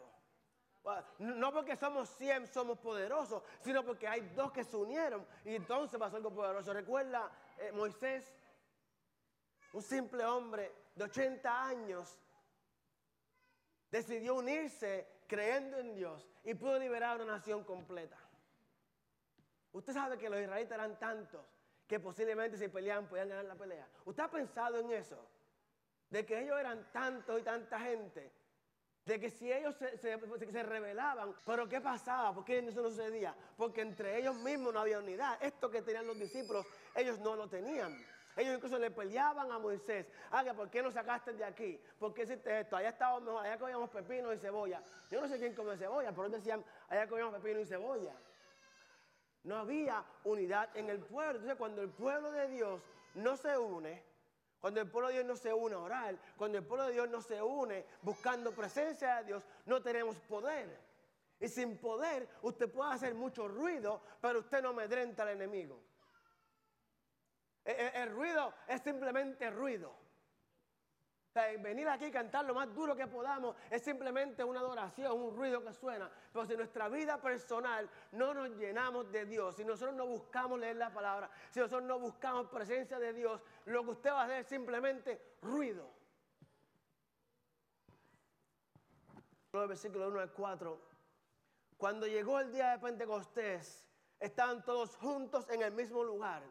No 1.19 1.53
porque 1.53 1.77
somos 1.77 2.09
100, 2.17 2.47
somos 2.47 2.79
poderosos, 2.79 3.43
sino 3.61 3.85
porque 3.85 4.09
hay 4.09 4.23
dos 4.35 4.51
que 4.51 4.65
se 4.65 4.77
unieron 4.77 5.27
y 5.45 5.55
entonces 5.55 5.99
pasó 5.99 6.17
algo 6.17 6.33
poderoso. 6.33 6.73
Recuerda 6.73 7.31
eh, 7.59 7.71
Moisés, 7.73 8.33
un 9.73 9.83
simple 9.83 10.25
hombre 10.25 10.73
de 10.95 11.05
80 11.05 11.67
años, 11.67 12.19
decidió 13.91 14.37
unirse 14.37 15.07
creyendo 15.27 15.79
en 15.79 15.95
Dios 15.95 16.27
y 16.45 16.55
pudo 16.55 16.79
liberar 16.79 17.17
una 17.21 17.37
nación 17.37 17.63
completa. 17.65 18.17
Usted 19.73 19.93
sabe 19.93 20.19
que 20.19 20.31
los 20.31 20.41
israelitas 20.41 20.77
eran 20.77 20.99
tantos 20.99 21.45
que 21.87 22.01
posiblemente 22.01 22.57
si 22.57 22.69
peleaban 22.69 23.09
podían 23.09 23.29
ganar 23.29 23.45
la 23.45 23.55
pelea. 23.55 23.89
¿Usted 24.05 24.23
ha 24.23 24.31
pensado 24.31 24.79
en 24.79 24.91
eso? 24.93 25.29
De 26.09 26.25
que 26.25 26.41
ellos 26.41 26.59
eran 26.59 26.91
tantos 26.93 27.39
y 27.39 27.43
tanta 27.43 27.79
gente. 27.79 28.33
De 29.11 29.19
que 29.19 29.29
si 29.29 29.53
ellos 29.53 29.75
se, 29.75 29.99
se, 29.99 30.63
rebelaban, 30.63 31.35
pero 31.45 31.69
¿qué 31.69 31.81
pasaba? 31.81 32.33
¿Por 32.33 32.45
qué 32.45 32.61
eso 32.61 32.81
no 32.81 32.91
sucedía? 32.91 33.35
Porque 33.57 33.81
entre 33.81 34.17
ellos 34.17 34.37
mismos 34.37 34.73
no 34.73 34.79
había 34.79 35.01
unidad. 35.01 35.37
Esto 35.43 35.69
que 35.69 35.83
tenían 35.83 36.07
los 36.07 36.17
discípulos, 36.17 36.65
ellos 36.95 37.19
no 37.19 37.35
lo 37.35 37.49
tenían. 37.49 37.93
Ellos 38.37 38.55
incluso 38.55 38.79
le 38.79 38.93
peleaban 38.93 39.51
a 39.51 39.59
Moisés. 39.59 40.07
Haga, 40.31 40.55
¿por 40.55 40.71
qué 40.71 40.81
no 40.81 40.93
sacaste 40.93 41.33
de 41.33 41.43
aquí? 41.43 41.81
¿Por 41.99 42.15
qué 42.15 42.23
hiciste 42.23 42.61
esto? 42.61 42.77
Allá 42.77 42.91
estábamos 42.91 43.25
mejor, 43.25 43.45
allá 43.45 43.59
comíamos 43.59 43.91
pepino 43.91 44.33
y 44.33 44.39
cebolla. 44.39 44.81
Yo 45.11 45.21
no 45.21 45.27
sé 45.27 45.41
quién 45.41 45.57
come 45.57 45.77
cebolla, 45.77 46.13
pero 46.13 46.29
decían, 46.29 46.65
allá 46.89 47.09
comíamos 47.09 47.35
pepino 47.41 47.59
y 47.59 47.65
cebolla. 47.65 48.15
No 49.43 49.57
había 49.57 50.05
unidad 50.23 50.69
en 50.77 50.89
el 50.89 51.01
pueblo. 51.01 51.33
Entonces, 51.33 51.59
cuando 51.59 51.83
el 51.83 51.89
pueblo 51.89 52.31
de 52.31 52.47
Dios 52.47 52.81
no 53.15 53.37
se 53.37 53.59
une, 53.59 54.05
cuando 54.61 54.81
el 54.81 54.91
pueblo 54.91 55.09
de 55.09 55.15
Dios 55.15 55.27
no 55.27 55.37
se 55.37 55.53
une 55.53 55.75
a 55.75 55.79
orar, 55.79 56.17
cuando 56.37 56.59
el 56.59 56.65
pueblo 56.65 56.87
de 56.87 56.93
Dios 56.93 57.09
no 57.09 57.23
se 57.23 57.41
une 57.43 57.85
buscando 58.03 58.53
presencia 58.53 59.17
de 59.17 59.25
Dios, 59.25 59.45
no 59.67 59.83
tenemos 59.83 60.17
poder. 60.21 60.79
Y 61.41 61.49
sin 61.49 61.79
poder, 61.79 62.29
usted 62.43 62.71
puede 62.71 62.93
hacer 62.93 63.15
mucho 63.15 63.49
ruido, 63.49 64.03
pero 64.21 64.41
usted 64.41 64.63
no 64.63 64.71
amedrenta 64.71 65.23
al 65.23 65.31
enemigo. 65.31 65.81
El, 67.65 67.77
el, 67.77 67.95
el 67.95 68.11
ruido 68.11 68.53
es 68.69 68.83
simplemente 68.83 69.51
ruido 69.51 70.10
venir 71.35 71.89
aquí 71.89 72.07
y 72.07 72.11
cantar 72.11 72.45
lo 72.45 72.55
más 72.55 72.75
duro 72.75 72.97
que 72.97 73.07
podamos 73.07 73.55
es 73.71 73.83
simplemente 73.83 74.43
una 74.43 74.61
adoración, 74.61 75.13
un 75.13 75.37
ruido 75.37 75.63
que 75.63 75.73
suena. 75.73 76.11
Pero 76.33 76.47
si 76.47 76.57
nuestra 76.57 76.89
vida 76.89 77.21
personal 77.21 77.89
no 78.13 78.35
nos 78.35 78.51
llenamos 78.57 79.11
de 79.13 79.27
Dios, 79.27 79.57
si 79.57 79.65
nosotros 79.65 79.95
no 79.95 80.07
buscamos 80.07 80.59
leer 80.59 80.77
la 80.77 80.93
palabra, 80.93 81.31
si 81.51 81.61
nosotros 81.61 81.87
no 81.87 81.99
buscamos 81.99 82.49
presencia 82.49 82.99
de 82.99 83.13
Dios, 83.13 83.41
lo 83.67 83.85
que 83.85 83.91
usted 83.91 84.11
va 84.11 84.23
a 84.23 84.25
hacer 84.25 84.41
es 84.41 84.47
simplemente 84.47 85.37
ruido. 85.43 85.89
Versículo 89.53 90.09
1 90.09 90.21
al 90.21 90.33
4. 90.33 90.81
Cuando 91.77 92.07
llegó 92.07 92.39
el 92.41 92.53
día 92.53 92.73
de 92.73 92.79
Pentecostés, 92.79 93.85
estaban 94.19 94.65
todos 94.65 94.97
juntos 94.97 95.49
en 95.49 95.63
el 95.63 95.73
mismo 95.73 96.05
lugar. 96.05 96.43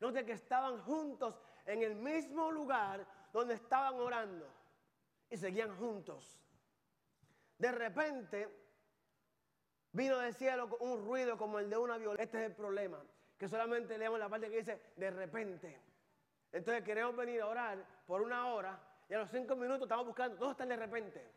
Note 0.00 0.24
que 0.24 0.32
estaban 0.32 0.80
juntos 0.80 1.40
en 1.66 1.82
el 1.82 1.94
mismo 1.94 2.50
lugar 2.50 3.06
donde 3.32 3.54
estaban 3.54 3.94
orando 3.94 4.46
y 5.30 5.36
seguían 5.36 5.76
juntos. 5.76 6.38
De 7.58 7.72
repente 7.72 8.48
vino 9.92 10.18
del 10.18 10.34
cielo 10.34 10.76
un 10.80 11.04
ruido 11.04 11.36
como 11.36 11.58
el 11.58 11.70
de 11.70 11.76
una 11.76 11.96
violencia. 11.96 12.24
Este 12.24 12.38
es 12.38 12.50
el 12.50 12.56
problema, 12.56 13.02
que 13.38 13.48
solamente 13.48 13.96
leemos 13.96 14.18
la 14.18 14.28
parte 14.28 14.50
que 14.50 14.58
dice 14.58 14.80
de 14.96 15.10
repente. 15.10 15.80
Entonces 16.52 16.84
queremos 16.84 17.16
venir 17.16 17.40
a 17.40 17.46
orar 17.46 17.84
por 18.06 18.20
una 18.20 18.52
hora 18.52 18.78
y 19.08 19.14
a 19.14 19.18
los 19.18 19.30
cinco 19.30 19.56
minutos 19.56 19.82
estamos 19.82 20.06
buscando, 20.06 20.36
¿dónde 20.36 20.52
está 20.52 20.66
de 20.66 20.76
repente? 20.76 21.30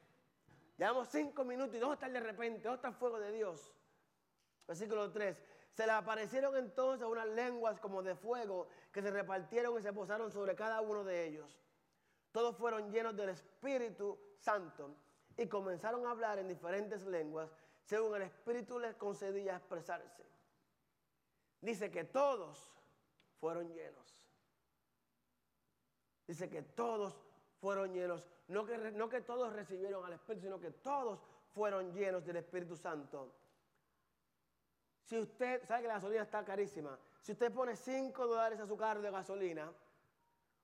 Llevamos 0.77 1.07
cinco 1.09 1.45
minutos 1.45 1.75
y 1.75 1.79
¿dónde 1.79 1.93
está 1.93 2.07
el 2.07 2.13
de 2.13 2.19
repente? 2.19 2.61
¿Dónde 2.61 2.75
está 2.75 2.89
el 2.89 2.95
fuego 2.95 3.19
de 3.19 3.31
Dios? 3.31 3.71
Versículo 4.67 5.11
3. 5.11 5.41
Se 5.71 5.85
le 5.85 5.91
aparecieron 5.91 6.55
entonces 6.57 7.07
unas 7.07 7.27
lenguas 7.27 7.79
como 7.79 8.01
de 8.01 8.15
fuego 8.15 8.67
que 8.91 9.01
se 9.01 9.11
repartieron 9.11 9.77
y 9.77 9.81
se 9.81 9.93
posaron 9.93 10.31
sobre 10.31 10.55
cada 10.55 10.81
uno 10.81 11.03
de 11.03 11.27
ellos. 11.27 11.64
Todos 12.35 12.57
fueron 12.57 12.91
llenos 12.91 13.15
del 13.15 13.29
Espíritu 13.29 14.19
Santo 14.35 14.93
y 15.37 15.47
comenzaron 15.47 16.05
a 16.05 16.11
hablar 16.11 16.37
en 16.37 16.49
diferentes 16.49 17.05
lenguas 17.05 17.49
según 17.85 18.13
el 18.17 18.23
Espíritu 18.23 18.77
les 18.77 18.93
concedía 18.97 19.55
expresarse. 19.55 20.25
Dice 21.61 21.89
que 21.89 22.03
todos 22.03 22.73
fueron 23.39 23.73
llenos. 23.73 24.27
Dice 26.27 26.49
que 26.49 26.61
todos 26.61 27.15
fueron 27.61 27.93
llenos. 27.93 28.27
No 28.49 28.65
que, 28.65 28.79
no 28.79 29.07
que 29.07 29.21
todos 29.21 29.53
recibieron 29.53 30.03
al 30.03 30.11
Espíritu, 30.11 30.47
sino 30.47 30.59
que 30.59 30.71
todos 30.71 31.21
fueron 31.53 31.93
llenos 31.93 32.25
del 32.25 32.35
Espíritu 32.35 32.75
Santo. 32.75 33.33
Si 35.03 35.17
usted, 35.17 35.65
sabe 35.65 35.83
que 35.83 35.87
la 35.87 35.93
gasolina 35.93 36.23
está 36.23 36.43
carísima, 36.43 36.99
si 37.21 37.31
usted 37.31 37.53
pone 37.53 37.77
5 37.77 38.27
dólares 38.27 38.59
a 38.59 38.67
su 38.67 38.75
carro 38.75 39.01
de 39.01 39.09
gasolina, 39.09 39.71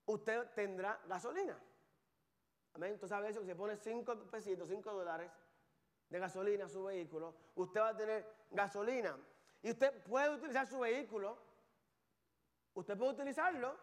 usted 0.06 0.48
tendrá 0.54 1.00
gasolina. 1.08 1.58
Amén. 2.74 2.94
Entonces 2.94 3.18
a 3.18 3.22
veces 3.22 3.42
si 3.42 3.48
se 3.48 3.56
pone 3.56 3.76
5 3.76 4.16
pesitos, 4.32 4.70
5 4.70 4.94
dólares 4.94 5.32
de 6.10 6.20
gasolina 6.20 6.66
a 6.66 6.70
su 6.70 6.84
vehículo, 6.84 7.36
usted 7.56 7.80
va 7.80 7.90
a 7.90 7.98
tener 7.98 8.26
gasolina. 8.52 9.18
Y 9.62 9.72
usted 9.72 10.04
puede 10.04 10.30
utilizar 10.30 10.68
su 10.68 10.80
vehículo, 10.80 11.38
usted 12.74 12.98
puede 12.98 13.12
utilizarlo, 13.12 13.76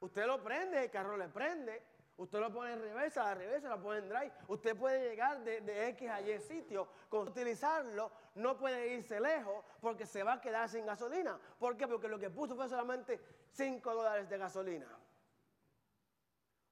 usted 0.00 0.26
lo 0.26 0.42
prende, 0.42 0.84
el 0.84 0.90
carro 0.90 1.16
le 1.16 1.28
prende, 1.28 1.82
usted 2.16 2.38
lo 2.38 2.52
pone 2.52 2.72
en 2.72 2.80
reversa, 2.80 3.24
la 3.24 3.34
reversa 3.34 3.68
lo 3.68 3.82
pone 3.82 3.98
en 3.98 4.08
drive, 4.08 4.32
usted 4.48 4.76
puede 4.76 5.10
llegar 5.10 5.42
de, 5.42 5.88
X 5.88 6.08
a 6.08 6.20
Y 6.20 6.38
sitio, 6.40 6.88
con 7.08 7.28
utilizarlo 7.28 8.10
no 8.36 8.56
puede 8.56 8.94
irse 8.94 9.20
lejos 9.20 9.64
porque 9.80 10.06
se 10.06 10.22
va 10.22 10.34
a 10.34 10.40
quedar 10.40 10.68
sin 10.68 10.86
gasolina. 10.86 11.38
¿Por 11.58 11.76
qué? 11.76 11.88
Porque 11.88 12.08
lo 12.08 12.18
que 12.18 12.30
puso 12.30 12.54
fue 12.54 12.68
solamente 12.68 13.20
5 13.50 13.94
dólares 13.94 14.28
de 14.28 14.38
gasolina. 14.38 14.86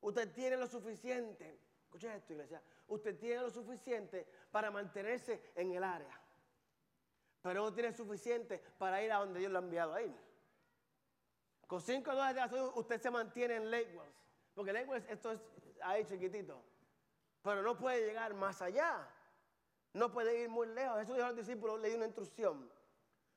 Usted 0.00 0.32
tiene 0.32 0.56
lo 0.56 0.66
suficiente, 0.66 1.60
escuche 1.84 2.14
esto 2.14 2.32
iglesia, 2.32 2.62
usted 2.88 3.18
tiene 3.18 3.42
lo 3.42 3.50
suficiente 3.50 4.26
para 4.50 4.70
mantenerse 4.70 5.52
en 5.54 5.72
el 5.72 5.82
área 5.82 6.20
pero 7.46 7.62
no 7.62 7.72
tiene 7.72 7.92
suficiente 7.92 8.58
para 8.76 9.00
ir 9.04 9.12
a 9.12 9.18
donde 9.18 9.38
Dios 9.38 9.52
lo 9.52 9.60
ha 9.60 9.62
enviado 9.62 9.94
a 9.94 10.02
ir. 10.02 10.12
Con 11.68 11.80
5 11.80 12.10
dólares 12.10 12.34
de 12.34 12.40
gasolina 12.40 12.72
usted 12.74 13.00
se 13.00 13.08
mantiene 13.08 13.54
en 13.54 13.70
Lake 13.70 13.96
Wells, 13.96 14.16
porque 14.52 14.72
Lake 14.72 14.86
Wells 14.86 15.06
esto 15.08 15.30
es 15.30 15.40
ahí 15.80 16.04
chiquitito, 16.04 16.60
pero 17.42 17.62
no 17.62 17.78
puede 17.78 18.04
llegar 18.04 18.34
más 18.34 18.60
allá, 18.62 19.08
no 19.92 20.10
puede 20.10 20.40
ir 20.40 20.48
muy 20.48 20.66
lejos. 20.66 21.00
Eso 21.00 21.14
dijo 21.14 21.24
a 21.24 21.28
los 21.28 21.36
discípulos, 21.36 21.78
le 21.78 21.86
dio 21.86 21.98
una 21.98 22.06
instrucción. 22.06 22.68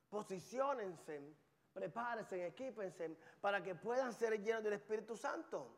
Posiciónense, 0.09 1.21
prepárense, 1.71 2.47
equípense 2.47 3.15
para 3.39 3.61
que 3.61 3.75
puedan 3.75 4.11
ser 4.11 4.41
llenos 4.41 4.63
del 4.63 4.73
Espíritu 4.73 5.15
Santo. 5.15 5.77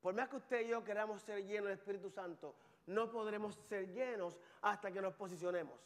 Por 0.00 0.14
más 0.14 0.28
que 0.28 0.36
usted 0.36 0.60
y 0.60 0.68
yo 0.68 0.84
queramos 0.84 1.22
ser 1.22 1.44
llenos 1.44 1.64
del 1.64 1.78
Espíritu 1.78 2.10
Santo, 2.10 2.54
no 2.86 3.10
podremos 3.10 3.56
ser 3.68 3.92
llenos 3.92 4.38
hasta 4.62 4.90
que 4.90 5.00
nos 5.00 5.14
posicionemos. 5.14 5.80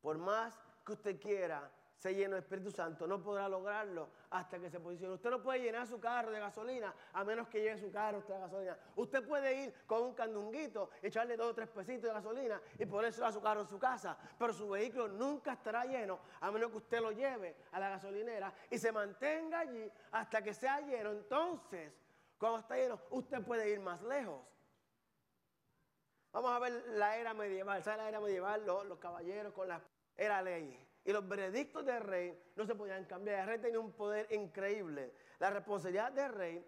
Por 0.00 0.18
más 0.18 0.58
que 0.84 0.92
usted 0.92 1.20
quiera 1.20 1.70
ser 1.98 2.14
lleno 2.14 2.36
del 2.36 2.44
Espíritu 2.44 2.70
Santo, 2.70 3.08
no 3.08 3.20
podrá 3.20 3.48
lograrlo 3.48 4.08
hasta 4.30 4.58
que 4.60 4.70
se 4.70 4.78
posicione. 4.78 5.14
Usted 5.14 5.30
no 5.30 5.42
puede 5.42 5.60
llenar 5.60 5.86
su 5.86 5.98
carro 5.98 6.30
de 6.30 6.38
gasolina 6.38 6.94
a 7.12 7.24
menos 7.24 7.48
que 7.48 7.60
lleve 7.60 7.76
su 7.76 7.90
carro 7.90 8.20
de 8.20 8.38
gasolina. 8.38 8.78
Usted 8.94 9.26
puede 9.26 9.64
ir 9.64 9.74
con 9.84 10.04
un 10.04 10.14
candunguito, 10.14 10.90
echarle 11.02 11.36
dos 11.36 11.48
o 11.48 11.54
tres 11.54 11.68
pesitos 11.68 12.04
de 12.04 12.12
gasolina 12.12 12.60
y 12.78 12.86
ponérselo 12.86 13.26
a 13.26 13.32
su 13.32 13.42
carro 13.42 13.62
en 13.62 13.66
su 13.66 13.78
casa, 13.80 14.16
pero 14.38 14.52
su 14.52 14.68
vehículo 14.68 15.08
nunca 15.08 15.54
estará 15.54 15.84
lleno 15.84 16.20
a 16.40 16.52
menos 16.52 16.70
que 16.70 16.76
usted 16.76 17.00
lo 17.00 17.10
lleve 17.10 17.56
a 17.72 17.80
la 17.80 17.88
gasolinera 17.88 18.52
y 18.70 18.78
se 18.78 18.92
mantenga 18.92 19.60
allí 19.60 19.90
hasta 20.12 20.40
que 20.40 20.54
sea 20.54 20.80
lleno. 20.80 21.10
Entonces, 21.10 21.92
cuando 22.38 22.60
está 22.60 22.76
lleno, 22.76 23.00
usted 23.10 23.42
puede 23.42 23.68
ir 23.68 23.80
más 23.80 24.00
lejos. 24.02 24.40
Vamos 26.32 26.52
a 26.52 26.58
ver 26.60 26.72
la 26.90 27.16
era 27.16 27.34
medieval. 27.34 27.82
¿Sabe 27.82 27.98
la 27.98 28.08
era 28.08 28.20
medieval? 28.20 28.64
Los, 28.64 28.98
caballeros 28.98 29.52
con 29.52 29.66
la 29.66 29.82
era 30.16 30.40
ley. 30.40 30.78
Y 31.04 31.12
los 31.12 31.26
veredictos 31.26 31.84
del 31.84 32.02
rey 32.02 32.52
no 32.54 32.64
se 32.64 32.74
podían 32.74 33.04
cambiar. 33.06 33.40
El 33.40 33.46
rey 33.46 33.58
tenía 33.58 33.80
un 33.80 33.92
poder 33.92 34.30
increíble. 34.32 35.12
La 35.40 35.50
responsabilidad 35.50 36.12
del 36.12 36.32
rey 36.32 36.64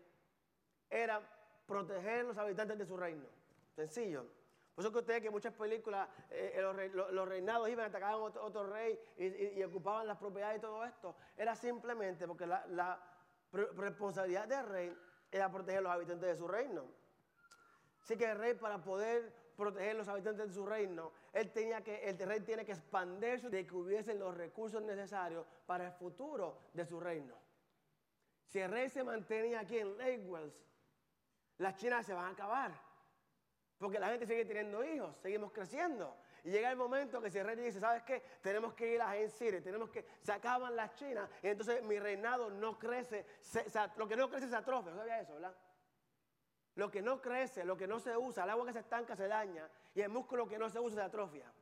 era 0.88 1.20
proteger 1.66 2.20
a 2.20 2.22
los 2.24 2.38
habitantes 2.38 2.78
de 2.78 2.86
su 2.86 2.96
reino. 2.96 3.26
Sencillo. 3.76 4.26
Por 4.74 4.84
eso 4.84 4.92
que 4.92 4.98
ustedes 4.98 5.20
que 5.20 5.26
en 5.26 5.32
muchas 5.32 5.52
películas 5.52 6.08
eh, 6.30 6.54
eh, 6.56 6.90
los, 6.94 7.28
reinados 7.28 7.68
iban, 7.68 7.86
atacaban 7.86 8.20
otro, 8.20 8.42
otro 8.42 8.66
rey 8.66 8.98
y, 9.18 9.62
ocupaban 9.62 10.06
las 10.06 10.16
propiedades 10.16 10.58
y 10.58 10.60
todo 10.60 10.84
esto. 10.84 11.14
Era 11.36 11.54
simplemente 11.54 12.26
porque 12.26 12.46
la 12.46 12.98
responsabilidad 13.52 14.48
del 14.48 14.66
rey 14.66 14.96
era 15.30 15.50
proteger 15.50 15.78
a 15.78 15.82
los 15.82 15.92
habitantes 15.92 16.28
de 16.28 16.36
su 16.36 16.48
reino. 16.48 16.84
Así 18.02 18.16
que 18.16 18.24
el 18.24 18.38
rey 18.38 18.54
para 18.54 18.82
poder 18.82 19.32
proteger 19.56 19.94
los 19.94 20.08
habitantes 20.08 20.48
de 20.48 20.54
su 20.54 20.64
reino, 20.64 21.12
él 21.32 21.50
tenía 21.52 21.82
que, 21.82 22.08
el 22.08 22.18
rey 22.18 22.40
tiene 22.40 22.64
que 22.64 22.72
expandirse 22.72 23.50
de 23.50 23.66
que 23.66 23.74
hubiesen 23.74 24.18
los 24.18 24.34
recursos 24.34 24.82
necesarios 24.82 25.46
para 25.66 25.86
el 25.86 25.92
futuro 25.92 26.58
de 26.72 26.86
su 26.86 26.98
reino. 26.98 27.34
Si 28.46 28.58
el 28.58 28.70
rey 28.70 28.88
se 28.88 29.04
mantenía 29.04 29.60
aquí 29.60 29.78
en 29.78 29.96
Lake 29.98 30.24
Wells, 30.26 30.66
las 31.58 31.76
chinas 31.76 32.06
se 32.06 32.14
van 32.14 32.24
a 32.24 32.30
acabar. 32.30 32.72
Porque 33.78 33.98
la 33.98 34.08
gente 34.08 34.26
sigue 34.26 34.44
teniendo 34.44 34.82
hijos, 34.84 35.16
seguimos 35.18 35.52
creciendo. 35.52 36.16
Y 36.44 36.50
llega 36.50 36.70
el 36.70 36.76
momento 36.76 37.20
que 37.20 37.30
si 37.30 37.38
el 37.38 37.46
rey 37.46 37.56
dice, 37.56 37.80
¿sabes 37.80 38.02
qué? 38.02 38.22
Tenemos 38.40 38.74
que 38.74 38.94
ir 38.94 39.02
a 39.02 39.12
Gen 39.12 39.30
City, 39.30 39.60
tenemos 39.60 39.90
que, 39.90 40.06
se 40.22 40.32
acaban 40.32 40.74
las 40.74 40.94
chinas, 40.94 41.28
y 41.42 41.48
entonces 41.48 41.82
mi 41.82 41.98
reinado 41.98 42.50
no 42.50 42.78
crece, 42.78 43.26
lo 43.96 44.08
que 44.08 44.16
no 44.16 44.30
crece 44.30 44.48
se 44.48 44.56
atrofia, 44.56 44.92
¿no 44.92 44.98
sabía 44.98 45.20
eso, 45.20 45.34
verdad? 45.34 45.54
Lo 46.76 46.90
que 46.90 47.02
no 47.02 47.20
crece, 47.20 47.64
lo 47.64 47.76
que 47.76 47.86
no 47.86 47.98
se 47.98 48.16
usa, 48.16 48.44
el 48.44 48.50
agua 48.50 48.66
que 48.66 48.72
se 48.72 48.78
estanca 48.78 49.16
se 49.16 49.28
daña 49.28 49.68
y 49.94 50.00
el 50.00 50.08
músculo 50.08 50.48
que 50.48 50.58
no 50.58 50.70
se 50.70 50.78
usa 50.78 51.02
se 51.02 51.06
atrofia. 51.06 51.52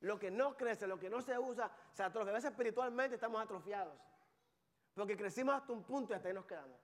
Lo 0.00 0.18
que 0.18 0.30
no 0.30 0.56
crece, 0.56 0.86
lo 0.86 0.98
que 0.98 1.10
no 1.10 1.20
se 1.20 1.38
usa 1.38 1.70
se 1.92 2.02
atrofia. 2.02 2.30
A 2.30 2.34
veces 2.34 2.50
espiritualmente 2.50 3.14
estamos 3.14 3.40
atrofiados. 3.40 3.98
Porque 4.94 5.16
crecimos 5.16 5.54
hasta 5.54 5.72
un 5.72 5.84
punto 5.84 6.12
y 6.12 6.16
hasta 6.16 6.28
ahí 6.28 6.34
nos 6.34 6.46
quedamos. 6.46 6.78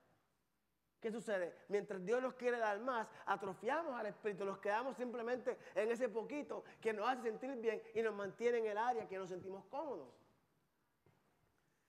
¿Qué 0.99 1.11
sucede? 1.11 1.53
Mientras 1.67 2.03
Dios 2.03 2.21
nos 2.21 2.33
quiere 2.33 2.57
dar 2.57 2.79
más, 2.79 3.07
atrofiamos 3.25 3.93
al 3.93 4.07
Espíritu, 4.07 4.45
nos 4.45 4.57
quedamos 4.57 4.97
simplemente 4.97 5.57
en 5.75 5.91
ese 5.91 6.09
poquito 6.09 6.63
que 6.81 6.91
nos 6.91 7.07
hace 7.07 7.23
sentir 7.23 7.55
bien 7.57 7.81
y 7.93 8.01
nos 8.01 8.15
mantiene 8.15 8.57
en 8.59 8.65
el 8.65 8.77
área 8.77 9.07
que 9.07 9.17
nos 9.17 9.29
sentimos 9.29 9.63
cómodos. 9.65 10.09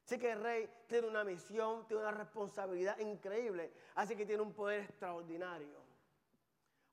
Así 0.05 0.19
que 0.19 0.33
el 0.33 0.43
rey 0.43 0.71
tiene 0.87 1.07
una 1.07 1.25
misión, 1.25 1.87
tiene 1.87 2.03
una 2.03 2.13
responsabilidad 2.13 2.99
increíble, 2.99 3.73
así 3.95 4.15
que 4.15 4.27
tiene 4.27 4.43
un 4.43 4.53
poder 4.53 4.81
extraordinario. 4.81 5.83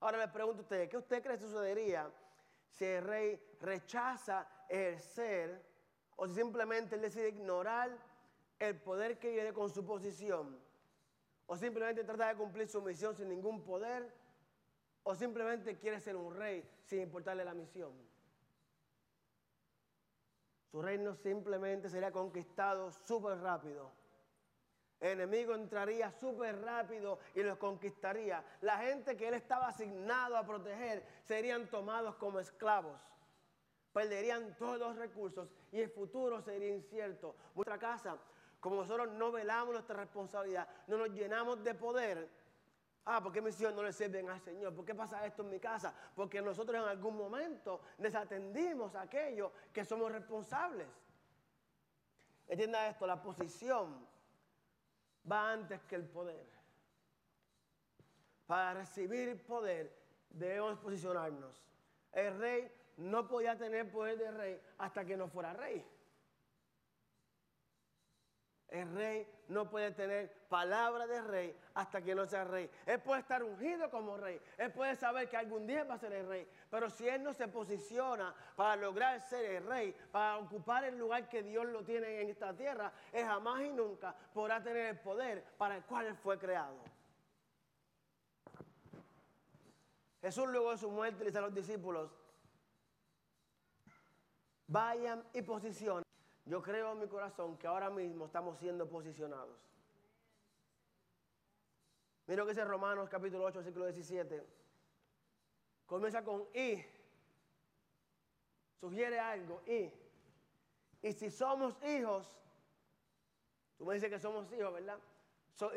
Ahora 0.00 0.18
les 0.18 0.28
pregunto 0.28 0.60
a 0.60 0.62
ustedes, 0.62 0.88
¿qué 0.88 0.96
usted 0.96 1.22
cree 1.22 1.38
que 1.38 1.44
sucedería 1.44 2.10
si 2.68 2.84
el 2.84 3.04
rey 3.04 3.40
rechaza 3.60 4.46
ejercer 4.68 5.64
o 6.16 6.26
si 6.26 6.34
simplemente 6.34 6.96
él 6.96 7.02
decide 7.02 7.28
ignorar 7.28 7.96
el 8.58 8.78
poder 8.80 9.18
que 9.18 9.32
viene 9.32 9.52
con 9.52 9.70
su 9.70 9.84
posición? 9.84 10.65
¿O 11.46 11.56
simplemente 11.56 12.04
trata 12.04 12.28
de 12.28 12.36
cumplir 12.36 12.68
su 12.68 12.82
misión 12.82 13.14
sin 13.16 13.28
ningún 13.28 13.62
poder? 13.62 14.12
¿O 15.04 15.14
simplemente 15.14 15.76
quiere 15.78 16.00
ser 16.00 16.16
un 16.16 16.34
rey 16.34 16.68
sin 16.84 17.00
importarle 17.00 17.44
la 17.44 17.54
misión? 17.54 17.92
Su 20.70 20.82
reino 20.82 21.14
simplemente 21.14 21.88
sería 21.88 22.10
conquistado 22.10 22.90
súper 22.90 23.38
rápido. 23.38 23.92
El 24.98 25.20
enemigo 25.20 25.54
entraría 25.54 26.10
súper 26.10 26.60
rápido 26.62 27.18
y 27.34 27.42
los 27.42 27.58
conquistaría. 27.58 28.42
La 28.62 28.78
gente 28.78 29.16
que 29.16 29.28
él 29.28 29.34
estaba 29.34 29.68
asignado 29.68 30.36
a 30.36 30.44
proteger 30.44 31.06
serían 31.22 31.68
tomados 31.68 32.16
como 32.16 32.40
esclavos. 32.40 32.98
Perderían 33.92 34.56
todos 34.56 34.78
los 34.78 34.96
recursos 34.96 35.48
y 35.70 35.80
el 35.80 35.90
futuro 35.90 36.40
sería 36.42 36.74
incierto. 36.74 37.36
Nuestra 37.54 37.78
casa, 37.78 38.18
como 38.66 38.82
nosotros 38.82 39.12
no 39.12 39.30
velamos 39.30 39.72
nuestra 39.72 39.96
responsabilidad, 39.96 40.68
no 40.88 40.96
nos 40.96 41.10
llenamos 41.10 41.62
de 41.62 41.74
poder, 41.74 42.28
Ah, 43.08 43.22
¿por 43.22 43.32
qué 43.32 43.40
mis 43.40 43.60
hijos 43.60 43.72
no 43.72 43.84
le 43.84 43.92
sirven 43.92 44.28
al 44.28 44.40
Señor? 44.40 44.74
¿Por 44.74 44.84
qué 44.84 44.92
pasa 44.92 45.24
esto 45.24 45.42
en 45.42 45.50
mi 45.50 45.60
casa? 45.60 45.94
Porque 46.16 46.42
nosotros 46.42 46.82
en 46.82 46.88
algún 46.88 47.16
momento 47.16 47.80
desatendimos 47.98 48.96
a 48.96 49.02
aquello 49.02 49.52
que 49.72 49.84
somos 49.84 50.10
responsables. 50.10 50.88
Entienda 52.48 52.88
esto, 52.88 53.06
la 53.06 53.22
posición 53.22 54.04
va 55.30 55.52
antes 55.52 55.80
que 55.82 55.94
el 55.94 56.04
poder. 56.04 56.48
Para 58.44 58.74
recibir 58.74 59.40
poder 59.46 59.96
debemos 60.28 60.76
posicionarnos. 60.80 61.62
El 62.10 62.36
rey 62.40 62.72
no 62.96 63.28
podía 63.28 63.56
tener 63.56 63.88
poder 63.88 64.18
de 64.18 64.32
rey 64.32 64.60
hasta 64.78 65.04
que 65.04 65.16
no 65.16 65.28
fuera 65.28 65.52
rey. 65.52 65.86
El 68.68 68.92
rey 68.94 69.28
no 69.48 69.70
puede 69.70 69.92
tener 69.92 70.32
palabra 70.48 71.06
de 71.06 71.22
rey 71.22 71.56
hasta 71.74 72.02
que 72.02 72.14
no 72.14 72.26
sea 72.26 72.44
rey. 72.44 72.68
Él 72.84 73.00
puede 73.00 73.20
estar 73.20 73.42
ungido 73.42 73.88
como 73.90 74.16
rey. 74.16 74.40
Él 74.58 74.72
puede 74.72 74.96
saber 74.96 75.28
que 75.28 75.36
algún 75.36 75.66
día 75.66 75.84
va 75.84 75.94
a 75.94 75.98
ser 75.98 76.12
el 76.12 76.26
rey. 76.26 76.48
Pero 76.68 76.90
si 76.90 77.08
él 77.08 77.22
no 77.22 77.32
se 77.32 77.46
posiciona 77.46 78.34
para 78.56 78.74
lograr 78.76 79.20
ser 79.20 79.44
el 79.56 79.66
rey, 79.66 79.94
para 80.10 80.38
ocupar 80.38 80.84
el 80.84 80.98
lugar 80.98 81.28
que 81.28 81.44
Dios 81.44 81.66
lo 81.66 81.84
tiene 81.84 82.22
en 82.22 82.28
esta 82.28 82.54
tierra, 82.54 82.92
él 83.12 83.24
jamás 83.24 83.62
y 83.62 83.70
nunca 83.70 84.14
podrá 84.34 84.60
tener 84.62 84.86
el 84.86 84.98
poder 84.98 85.44
para 85.56 85.76
el 85.76 85.84
cual 85.84 86.06
él 86.06 86.16
fue 86.16 86.38
creado. 86.38 86.76
Jesús 90.20 90.48
luego 90.48 90.72
de 90.72 90.78
su 90.78 90.90
muerte 90.90 91.24
dice 91.24 91.38
a 91.38 91.42
los 91.42 91.54
discípulos, 91.54 92.10
vayan 94.66 95.24
y 95.32 95.42
posicionen. 95.42 96.05
Yo 96.46 96.62
creo 96.62 96.92
en 96.92 97.00
mi 97.00 97.08
corazón 97.08 97.58
que 97.58 97.66
ahora 97.66 97.90
mismo 97.90 98.26
estamos 98.26 98.56
siendo 98.58 98.88
posicionados. 98.88 99.58
Mira 102.28 102.42
lo 102.42 102.46
que 102.46 102.52
dice 102.52 102.64
Romanos 102.64 103.08
capítulo 103.08 103.44
8, 103.44 103.58
versículo 103.58 103.84
17. 103.86 104.46
Comienza 105.86 106.24
con 106.24 106.46
y. 106.54 106.84
Sugiere 108.78 109.18
algo 109.18 109.60
y. 109.66 109.92
Y 111.02 111.12
si 111.12 111.30
somos 111.30 111.82
hijos, 111.84 112.30
tú 113.76 113.84
me 113.84 113.94
dices 113.94 114.08
que 114.08 114.20
somos 114.20 114.50
hijos, 114.52 114.72
¿verdad? 114.72 114.98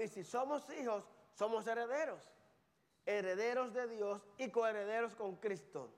y 0.03 0.07
si 0.07 0.23
somos 0.23 0.69
hijos, 0.71 1.03
somos 1.33 1.65
herederos. 1.65 2.21
Herederos 3.07 3.73
de 3.73 3.87
Dios 3.87 4.21
y 4.37 4.51
coherederos 4.51 5.15
con 5.15 5.35
Cristo. 5.37 5.89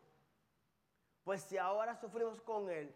Pues 1.26 1.42
si 1.42 1.58
ahora 1.58 1.96
sufrimos 1.96 2.42
con 2.42 2.70
Él, 2.70 2.96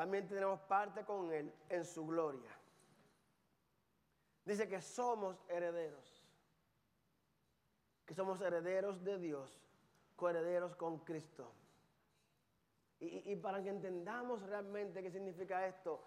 también 0.00 0.26
tenemos 0.26 0.58
parte 0.60 1.04
con 1.04 1.30
Él 1.30 1.52
en 1.68 1.84
su 1.84 2.06
gloria. 2.06 2.50
Dice 4.46 4.66
que 4.66 4.80
somos 4.80 5.36
herederos. 5.46 6.24
Que 8.06 8.14
somos 8.14 8.40
herederos 8.40 9.04
de 9.04 9.18
Dios, 9.18 9.62
coherederos 10.16 10.74
con 10.74 11.00
Cristo. 11.00 11.52
Y, 12.98 13.36
para 13.36 13.62
que 13.62 13.68
entendamos 13.68 14.40
realmente 14.40 15.02
qué 15.02 15.10
significa 15.10 15.66
esto, 15.66 16.02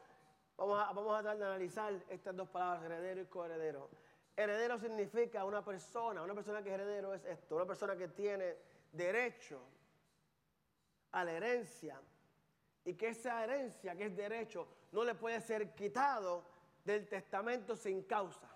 vamos 0.57 0.79
a, 0.79 0.91
vamos 0.91 1.15
a 1.15 1.21
tratar 1.21 1.37
de 1.37 1.45
analizar 1.45 1.93
estas 2.09 2.35
dos 2.35 2.49
palabras, 2.49 2.85
heredero 2.85 3.21
y 3.21 3.25
coheredero. 3.27 3.91
Heredero 4.35 4.79
significa 4.79 5.45
una 5.45 5.63
persona, 5.63 6.23
una 6.23 6.33
persona 6.33 6.63
que 6.63 6.69
es 6.69 6.73
heredero 6.73 7.13
es 7.13 7.23
esto, 7.25 7.57
una 7.57 7.67
persona 7.67 7.95
que 7.95 8.07
tiene 8.07 8.57
derecho 8.91 9.61
a 11.11 11.23
la 11.23 11.33
herencia 11.33 12.01
y 12.85 12.95
que 12.95 13.09
esa 13.09 13.43
herencia, 13.43 13.95
que 13.95 14.05
es 14.05 14.15
derecho, 14.15 14.67
no 14.91 15.03
le 15.03 15.15
puede 15.15 15.39
ser 15.41 15.73
quitado 15.73 16.45
del 16.83 17.07
testamento 17.07 17.75
sin 17.75 18.03
causa. 18.03 18.49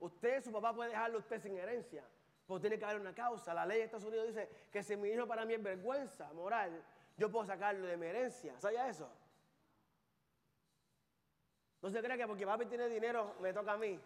Usted, 0.00 0.42
su 0.42 0.52
papá 0.52 0.74
puede 0.74 0.90
dejarlo 0.90 1.18
usted 1.18 1.40
sin 1.40 1.56
herencia, 1.56 2.04
porque 2.46 2.62
tiene 2.62 2.78
que 2.78 2.84
haber 2.84 3.00
una 3.00 3.14
causa. 3.14 3.54
La 3.54 3.66
ley 3.66 3.78
de 3.78 3.84
Estados 3.84 4.06
Unidos 4.06 4.28
dice 4.28 4.48
que 4.70 4.82
si 4.82 4.96
mi 4.96 5.08
hijo 5.08 5.26
para 5.26 5.44
mí 5.44 5.54
es 5.54 5.62
vergüenza 5.62 6.32
moral, 6.32 6.84
yo 7.16 7.30
puedo 7.30 7.44
sacarlo 7.44 7.86
de 7.86 7.96
mi 7.96 8.06
herencia. 8.06 8.58
¿Sabía 8.60 8.88
eso? 8.88 9.08
No 11.80 11.90
se 11.90 12.02
crea 12.02 12.16
que 12.16 12.26
porque 12.26 12.46
papi 12.46 12.66
tiene 12.66 12.88
dinero 12.88 13.36
me 13.40 13.52
toca 13.52 13.72
a 13.72 13.76
mí. 13.76 14.00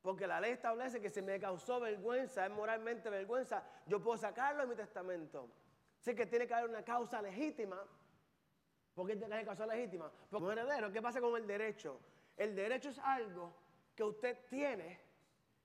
Porque 0.00 0.26
la 0.26 0.40
ley 0.40 0.52
establece 0.52 1.00
que 1.00 1.10
si 1.10 1.20
me 1.20 1.40
causó 1.40 1.80
vergüenza, 1.80 2.46
es 2.46 2.52
moralmente 2.52 3.10
vergüenza, 3.10 3.62
yo 3.86 4.00
puedo 4.00 4.16
sacarlo 4.16 4.62
de 4.62 4.68
mi 4.68 4.74
testamento. 4.76 5.48
Así 6.06 6.14
que 6.14 6.26
tiene 6.26 6.46
que 6.46 6.54
haber 6.54 6.70
una 6.70 6.84
causa 6.84 7.20
legítima. 7.20 7.84
¿Por 8.94 9.08
qué 9.08 9.14
tiene 9.14 9.26
que 9.26 9.34
haber 9.34 9.46
causa 9.46 9.66
legítima? 9.66 10.08
Porque 10.30 10.44
un 10.44 10.52
heredero, 10.52 10.92
¿qué 10.92 11.02
pasa 11.02 11.20
con 11.20 11.34
el 11.34 11.48
derecho? 11.48 11.98
El 12.36 12.54
derecho 12.54 12.90
es 12.90 12.98
algo 13.00 13.52
que 13.92 14.04
usted 14.04 14.38
tiene 14.48 15.00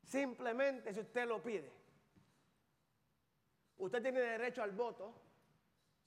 simplemente 0.01 0.91
si 0.95 0.99
usted 0.99 1.27
lo 1.27 1.43
pide. 1.43 1.71
Usted 3.77 4.01
tiene 4.01 4.19
derecho 4.19 4.63
al 4.63 4.71
voto 4.71 5.13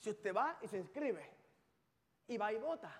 si 0.01 0.11
usted 0.11 0.35
va 0.35 0.59
y 0.63 0.67
se 0.67 0.79
inscribe 0.79 1.31
y 2.27 2.37
va 2.37 2.53
y 2.53 2.57
vota. 2.57 2.93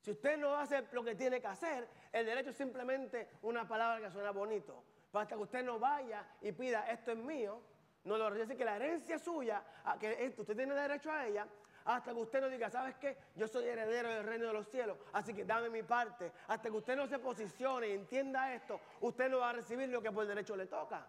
Si 0.00 0.10
usted 0.10 0.36
no 0.36 0.56
hace 0.56 0.84
lo 0.90 1.04
que 1.04 1.14
tiene 1.14 1.40
que 1.40 1.46
hacer, 1.46 1.88
el 2.10 2.26
derecho 2.26 2.50
es 2.50 2.56
simplemente 2.56 3.28
una 3.42 3.68
palabra 3.68 4.04
que 4.04 4.12
suena 4.12 4.32
bonito. 4.32 4.82
hasta 5.12 5.36
que 5.36 5.42
usted 5.42 5.64
no 5.64 5.78
vaya 5.78 6.26
y 6.40 6.50
pida 6.50 6.90
esto 6.90 7.12
es 7.12 7.18
mío, 7.18 7.62
no 8.06 8.16
lo 8.16 8.30
dice 8.30 8.56
que 8.56 8.64
la 8.64 8.76
herencia 8.76 9.18
suya, 9.18 9.62
que 10.00 10.32
usted 10.36 10.56
tiene 10.56 10.74
derecho 10.74 11.10
a 11.10 11.26
ella, 11.26 11.46
hasta 11.84 12.12
que 12.12 12.18
usted 12.18 12.40
no 12.40 12.48
diga, 12.48 12.70
¿sabes 12.70 12.96
qué? 12.96 13.16
Yo 13.34 13.46
soy 13.46 13.64
heredero 13.64 14.08
del 14.08 14.24
reino 14.24 14.46
de 14.46 14.52
los 14.52 14.68
cielos, 14.68 14.98
así 15.12 15.34
que 15.34 15.44
dame 15.44 15.70
mi 15.70 15.82
parte. 15.82 16.32
Hasta 16.48 16.68
que 16.68 16.76
usted 16.76 16.96
no 16.96 17.06
se 17.06 17.18
posicione 17.18 17.88
y 17.88 17.92
entienda 17.92 18.54
esto, 18.54 18.80
usted 19.00 19.28
no 19.28 19.38
va 19.38 19.50
a 19.50 19.52
recibir 19.54 19.88
lo 19.88 20.02
que 20.02 20.10
por 20.10 20.26
derecho 20.26 20.56
le 20.56 20.66
toca. 20.66 21.06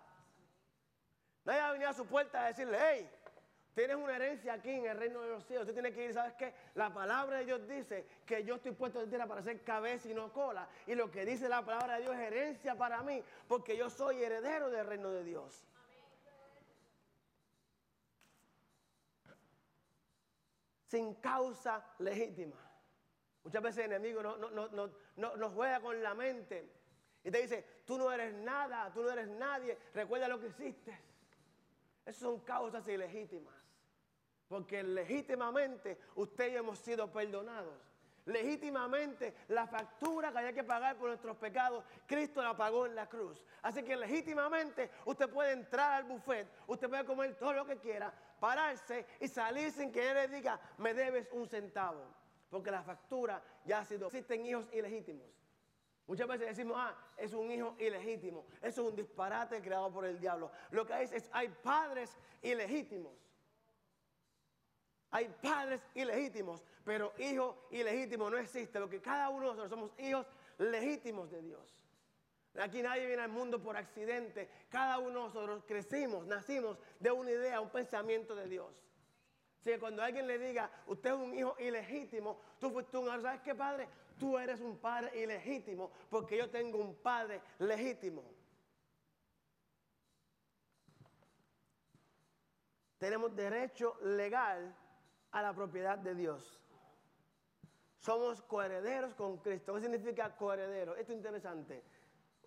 Nadie 1.46 1.62
va 1.62 1.70
a 1.70 1.72
venir 1.72 1.88
a 1.88 1.94
su 1.94 2.06
puerta 2.06 2.44
a 2.44 2.48
decirle, 2.48 2.78
hey, 2.80 3.10
tienes 3.74 3.96
una 3.96 4.16
herencia 4.16 4.54
aquí 4.54 4.70
en 4.70 4.86
el 4.86 4.98
reino 4.98 5.22
de 5.22 5.30
los 5.30 5.46
cielos. 5.46 5.64
Usted 5.64 5.74
tiene 5.82 5.94
que 5.94 6.06
ir, 6.06 6.14
¿sabes 6.14 6.34
qué? 6.34 6.54
La 6.76 6.94
palabra 6.94 7.38
de 7.38 7.46
Dios 7.46 7.68
dice 7.68 8.06
que 8.26 8.44
yo 8.44 8.56
estoy 8.56 8.72
puesto 8.74 9.00
de 9.00 9.08
tierra 9.08 9.26
para 9.26 9.42
ser 9.42 9.64
cabeza 9.64 10.10
y 10.10 10.14
no 10.14 10.32
cola. 10.34 10.68
Y 10.86 10.94
lo 10.94 11.10
que 11.10 11.26
dice 11.26 11.48
la 11.48 11.64
palabra 11.64 11.96
de 11.96 12.02
Dios 12.02 12.16
es 12.16 12.22
herencia 12.22 12.76
para 12.76 13.02
mí, 13.02 13.24
porque 13.48 13.78
yo 13.78 13.90
soy 13.90 14.22
heredero 14.22 14.70
del 14.70 14.86
reino 14.86 15.10
de 15.10 15.24
Dios. 15.24 15.64
Sin 20.88 21.16
causa 21.16 21.86
legítima. 22.00 22.56
Muchas 23.44 23.62
veces 23.62 23.86
el 23.86 23.94
enemigo 23.94 24.22
nos 24.24 24.92
no, 25.16 25.50
juega 25.52 25.80
con 25.80 26.02
la 26.02 26.14
mente 26.14 26.70
y 27.24 27.32
te 27.32 27.42
dice, 27.42 27.66
tú 27.86 27.98
no 27.98 28.12
eres 28.12 28.34
nada, 28.34 28.92
tú 28.94 29.04
no 29.04 29.12
eres 29.12 29.28
nadie, 29.28 29.78
recuerda 29.94 30.28
lo 30.28 30.40
que 30.40 30.48
hiciste. 30.48 30.98
Esas 32.06 32.22
son 32.22 32.40
causas 32.42 32.88
ilegítimas. 32.88 33.54
Porque 34.48 34.82
legítimamente 34.82 36.00
usted 36.16 36.54
y 36.54 36.56
hemos 36.56 36.80
sido 36.80 37.12
perdonados. 37.12 37.82
Legítimamente 38.26 39.34
la 39.50 39.68
factura 39.68 40.32
que 40.32 40.38
había 40.38 40.54
que 40.54 40.64
pagar 40.64 40.98
por 40.98 41.08
nuestros 41.08 41.38
pecados, 41.38 41.84
Cristo 42.06 42.42
la 42.42 42.56
pagó 42.56 42.86
en 42.86 42.96
la 42.96 43.08
cruz. 43.08 43.42
Así 43.62 43.84
que 43.84 43.96
legítimamente 43.96 44.90
usted 45.06 45.30
puede 45.30 45.52
entrar 45.52 45.94
al 45.94 46.04
buffet, 46.04 46.48
usted 46.68 46.90
puede 46.90 47.06
comer 47.06 47.36
todo 47.36 47.54
lo 47.54 47.66
que 47.66 47.78
quiera, 47.78 48.14
pararse 48.40 49.06
y 49.20 49.28
salir 49.28 49.72
sin 49.72 49.92
que 49.92 50.10
Él 50.10 50.16
le 50.16 50.28
diga, 50.28 50.60
me 50.78 50.94
debes 50.94 51.28
un 51.32 51.48
centavo. 51.48 52.04
Porque 52.50 52.72
la 52.72 52.84
factura 52.84 53.44
ya 53.66 53.80
ha 53.80 53.86
sido. 53.86 54.08
Existen 54.08 54.46
hijos 54.46 54.70
ilegítimos. 54.72 55.28
Muchas 56.08 56.28
veces 56.28 56.48
decimos, 56.48 56.78
ah, 56.80 56.96
es 57.18 57.34
un 57.34 57.52
hijo 57.52 57.76
ilegítimo. 57.78 58.46
Eso 58.62 58.82
es 58.82 58.90
un 58.90 58.96
disparate 58.96 59.62
creado 59.62 59.92
por 59.92 60.06
el 60.06 60.20
diablo. 60.20 60.50
Lo 60.72 60.86
que 60.86 60.94
hay 60.94 61.10
es, 61.12 61.30
hay 61.34 61.50
padres 61.50 62.18
ilegítimos. 62.42 63.14
Hay 65.12 65.30
padres 65.42 65.82
ilegítimos, 65.96 66.64
pero 66.84 67.14
hijo 67.18 67.68
ilegítimo 67.72 68.30
no 68.30 68.38
existe. 68.38 68.80
Lo 68.80 68.90
que 68.90 69.02
cada 69.02 69.30
uno 69.30 69.52
de 69.52 69.58
nosotros 69.58 69.70
somos 69.70 70.00
hijos 70.00 70.26
legítimos 70.58 71.30
de 71.30 71.42
Dios. 71.42 71.77
Aquí 72.60 72.82
nadie 72.82 73.06
viene 73.06 73.22
al 73.22 73.30
mundo 73.30 73.62
por 73.62 73.78
accidente. 73.78 74.50
Cada 74.70 74.98
uno 75.00 75.08
de 75.08 75.26
nosotros 75.28 75.64
crecimos, 75.66 76.26
nacimos 76.26 76.78
de 77.00 77.12
una 77.12 77.32
idea, 77.32 77.62
un 77.62 77.70
pensamiento 77.70 78.36
de 78.36 78.48
Dios. 78.48 78.74
Así 79.60 79.72
que 79.72 79.80
cuando 79.80 80.02
alguien 80.02 80.28
le 80.28 80.40
diga, 80.40 80.70
usted 80.88 81.12
es 81.12 81.16
un 81.16 81.34
hijo 81.34 81.56
ilegítimo, 81.60 82.40
tú 82.60 82.72
fuiste 82.72 82.98
un 82.98 83.08
¿sabes 83.22 83.42
qué 83.42 83.54
padre? 83.54 83.88
Tú 84.18 84.38
eres 84.38 84.62
un 84.62 84.78
padre 84.78 85.22
ilegítimo 85.22 85.92
porque 86.10 86.38
yo 86.38 86.50
tengo 86.50 86.80
un 86.80 86.96
padre 86.96 87.42
legítimo. 87.60 88.24
Tenemos 92.98 93.36
derecho 93.36 93.98
legal 94.02 94.76
a 95.32 95.42
la 95.44 95.54
propiedad 95.54 96.00
de 96.00 96.16
Dios. 96.16 96.60
Somos 98.00 98.42
coherederos 98.42 99.14
con 99.14 99.38
Cristo. 99.38 99.76
¿Qué 99.76 99.82
significa 99.82 100.36
coheredero? 100.36 100.96
Esto 100.96 101.12
es 101.12 101.18
interesante 101.18 101.84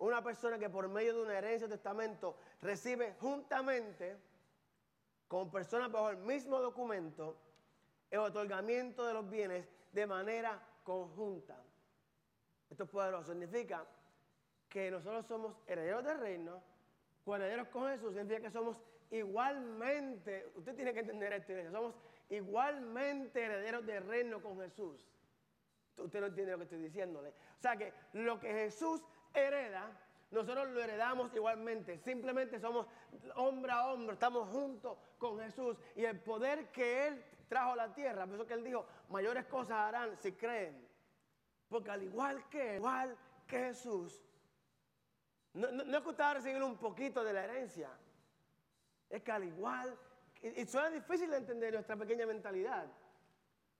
una 0.01 0.23
persona 0.23 0.57
que 0.57 0.69
por 0.69 0.87
medio 0.89 1.13
de 1.13 1.21
una 1.21 1.37
herencia 1.37 1.67
o 1.67 1.69
testamento 1.69 2.35
recibe 2.61 3.15
juntamente 3.19 4.17
con 5.27 5.51
personas 5.51 5.91
bajo 5.91 6.09
el 6.09 6.17
mismo 6.17 6.59
documento 6.59 7.37
el 8.09 8.19
otorgamiento 8.19 9.05
de 9.05 9.13
los 9.13 9.29
bienes 9.29 9.65
de 9.93 10.05
manera 10.05 10.61
conjunta. 10.83 11.55
Esto 12.69 12.83
es 12.83 12.89
poderoso. 12.89 13.31
Significa 13.31 13.85
que 14.67 14.89
nosotros 14.89 15.25
somos 15.25 15.55
herederos 15.67 16.03
del 16.03 16.19
reino, 16.19 16.61
herederos 17.27 17.67
con 17.69 17.87
Jesús, 17.87 18.13
significa 18.13 18.41
que 18.41 18.51
somos 18.51 18.77
igualmente, 19.11 20.51
usted 20.55 20.75
tiene 20.75 20.93
que 20.93 21.01
entender 21.01 21.31
esto, 21.33 21.53
somos 21.71 21.95
igualmente 22.29 23.43
herederos 23.43 23.85
del 23.85 24.05
reino 24.05 24.41
con 24.41 24.59
Jesús. 24.59 25.05
Usted 25.97 26.19
no 26.19 26.27
entiende 26.27 26.53
lo 26.53 26.57
que 26.57 26.63
estoy 26.63 26.79
diciéndole. 26.79 27.29
O 27.29 27.61
sea 27.61 27.77
que 27.77 27.93
lo 28.13 28.39
que 28.39 28.51
Jesús 28.51 29.01
hereda, 29.33 29.91
nosotros 30.31 30.69
lo 30.69 30.81
heredamos 30.81 31.33
igualmente. 31.35 31.97
Simplemente 31.99 32.59
somos 32.59 32.87
hombre 33.35 33.71
a 33.71 33.87
hombre, 33.87 34.13
estamos 34.13 34.49
juntos 34.49 34.97
con 35.17 35.39
Jesús. 35.39 35.77
Y 35.95 36.05
el 36.05 36.19
poder 36.19 36.71
que 36.71 37.07
Él 37.07 37.23
trajo 37.49 37.73
a 37.73 37.75
la 37.75 37.93
tierra, 37.93 38.25
por 38.25 38.35
eso 38.35 38.47
que 38.47 38.53
Él 38.53 38.63
dijo, 38.63 38.85
mayores 39.09 39.45
cosas 39.45 39.77
harán 39.77 40.17
si 40.17 40.31
creen. 40.31 40.87
Porque 41.67 41.91
al 41.91 42.03
igual 42.03 42.47
que, 42.49 42.77
igual 42.77 43.17
que 43.45 43.59
Jesús, 43.59 44.23
no, 45.53 45.67
es 45.67 46.01
que 46.01 46.09
usted 46.09 46.23
va 46.23 46.31
a 46.31 46.35
recibir 46.35 46.63
un 46.63 46.77
poquito 46.77 47.23
de 47.25 47.33
la 47.33 47.43
herencia. 47.43 47.89
Es 49.09 49.21
que 49.21 49.31
al 49.33 49.43
igual, 49.43 49.97
y, 50.41 50.61
y 50.61 50.65
suena 50.65 50.89
difícil 50.89 51.29
de 51.29 51.37
entender 51.37 51.73
nuestra 51.73 51.97
pequeña 51.97 52.25
mentalidad. 52.25 52.87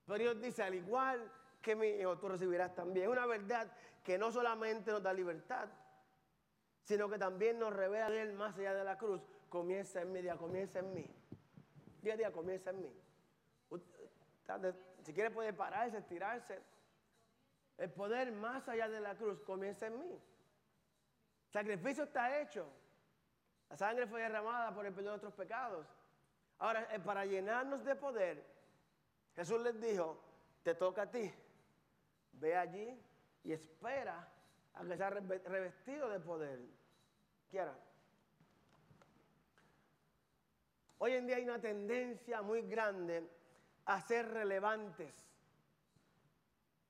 Pero 0.06 0.20
Dios 0.20 0.42
dice, 0.42 0.64
al 0.64 0.76
igual 0.76 1.32
que 1.62 1.76
mi 1.76 1.88
hijo, 1.88 2.18
tú 2.18 2.28
recibirás 2.28 2.74
también. 2.74 3.06
Es 3.06 3.12
una 3.12 3.26
verdad 3.26 3.72
que 4.04 4.18
no 4.18 4.32
solamente 4.32 4.92
nos 4.92 5.04
da 5.04 5.14
libertad, 5.14 5.70
sino 6.84 7.10
que 7.10 7.18
también 7.18 7.60
nos 7.60 7.74
revela 7.74 8.10
de 8.10 8.22
Él 8.22 8.34
más 8.34 8.58
allá 8.58 8.74
de 8.74 8.84
la 8.84 8.98
cruz. 8.98 9.22
Comienza 9.50 10.02
en 10.02 10.12
mí, 10.12 10.22
día 10.22 10.36
comienza 10.38 10.80
en 10.80 10.94
mí. 10.94 11.10
Día 12.02 12.14
a 12.16 12.18
día 12.18 12.32
comienza 12.32 12.72
en 12.72 12.82
mí. 12.82 13.02
Si 15.04 15.14
quiere 15.14 15.32
puede 15.32 15.54
pararse, 15.54 15.98
estirarse. 15.98 16.60
El 17.78 17.92
poder 17.92 18.32
más 18.32 18.68
allá 18.68 18.90
de 18.90 19.00
la 19.00 19.16
cruz 19.16 19.40
comienza 19.42 19.88
en 19.88 20.00
mí. 20.00 20.12
El 20.14 21.52
sacrificio 21.52 22.04
está 22.04 22.40
hecho. 22.40 22.68
La 23.70 23.78
sangre 23.78 24.08
fue 24.08 24.22
derramada 24.22 24.74
por 24.74 24.86
el 24.86 24.94
perdón 24.94 25.06
de 25.06 25.10
nuestros 25.12 25.34
pecados. 25.34 25.88
Ahora, 26.60 26.88
eh, 26.92 27.00
para 27.00 27.26
llenarnos 27.26 27.84
de 27.84 27.96
poder, 27.96 28.46
Jesús 29.36 29.62
les 29.62 29.80
dijo, 29.80 30.22
te 30.64 30.76
toca 30.76 31.04
a 31.04 31.12
ti. 31.12 31.32
Ve 32.34 32.56
allí 32.56 33.00
y 33.44 33.52
espera 33.52 34.28
a 34.74 34.84
que 34.84 34.98
sea 34.98 35.10
revestido 35.10 36.10
de 36.10 36.20
poder. 36.20 36.60
Quiera. 37.50 37.76
Hoy 41.00 41.14
en 41.14 41.28
día 41.28 41.38
hay 41.38 41.44
una 41.44 41.60
tendencia 41.60 42.42
muy 42.42 42.62
grande 42.62 43.28
a 43.86 44.00
ser 44.02 44.30
relevantes. 44.30 45.14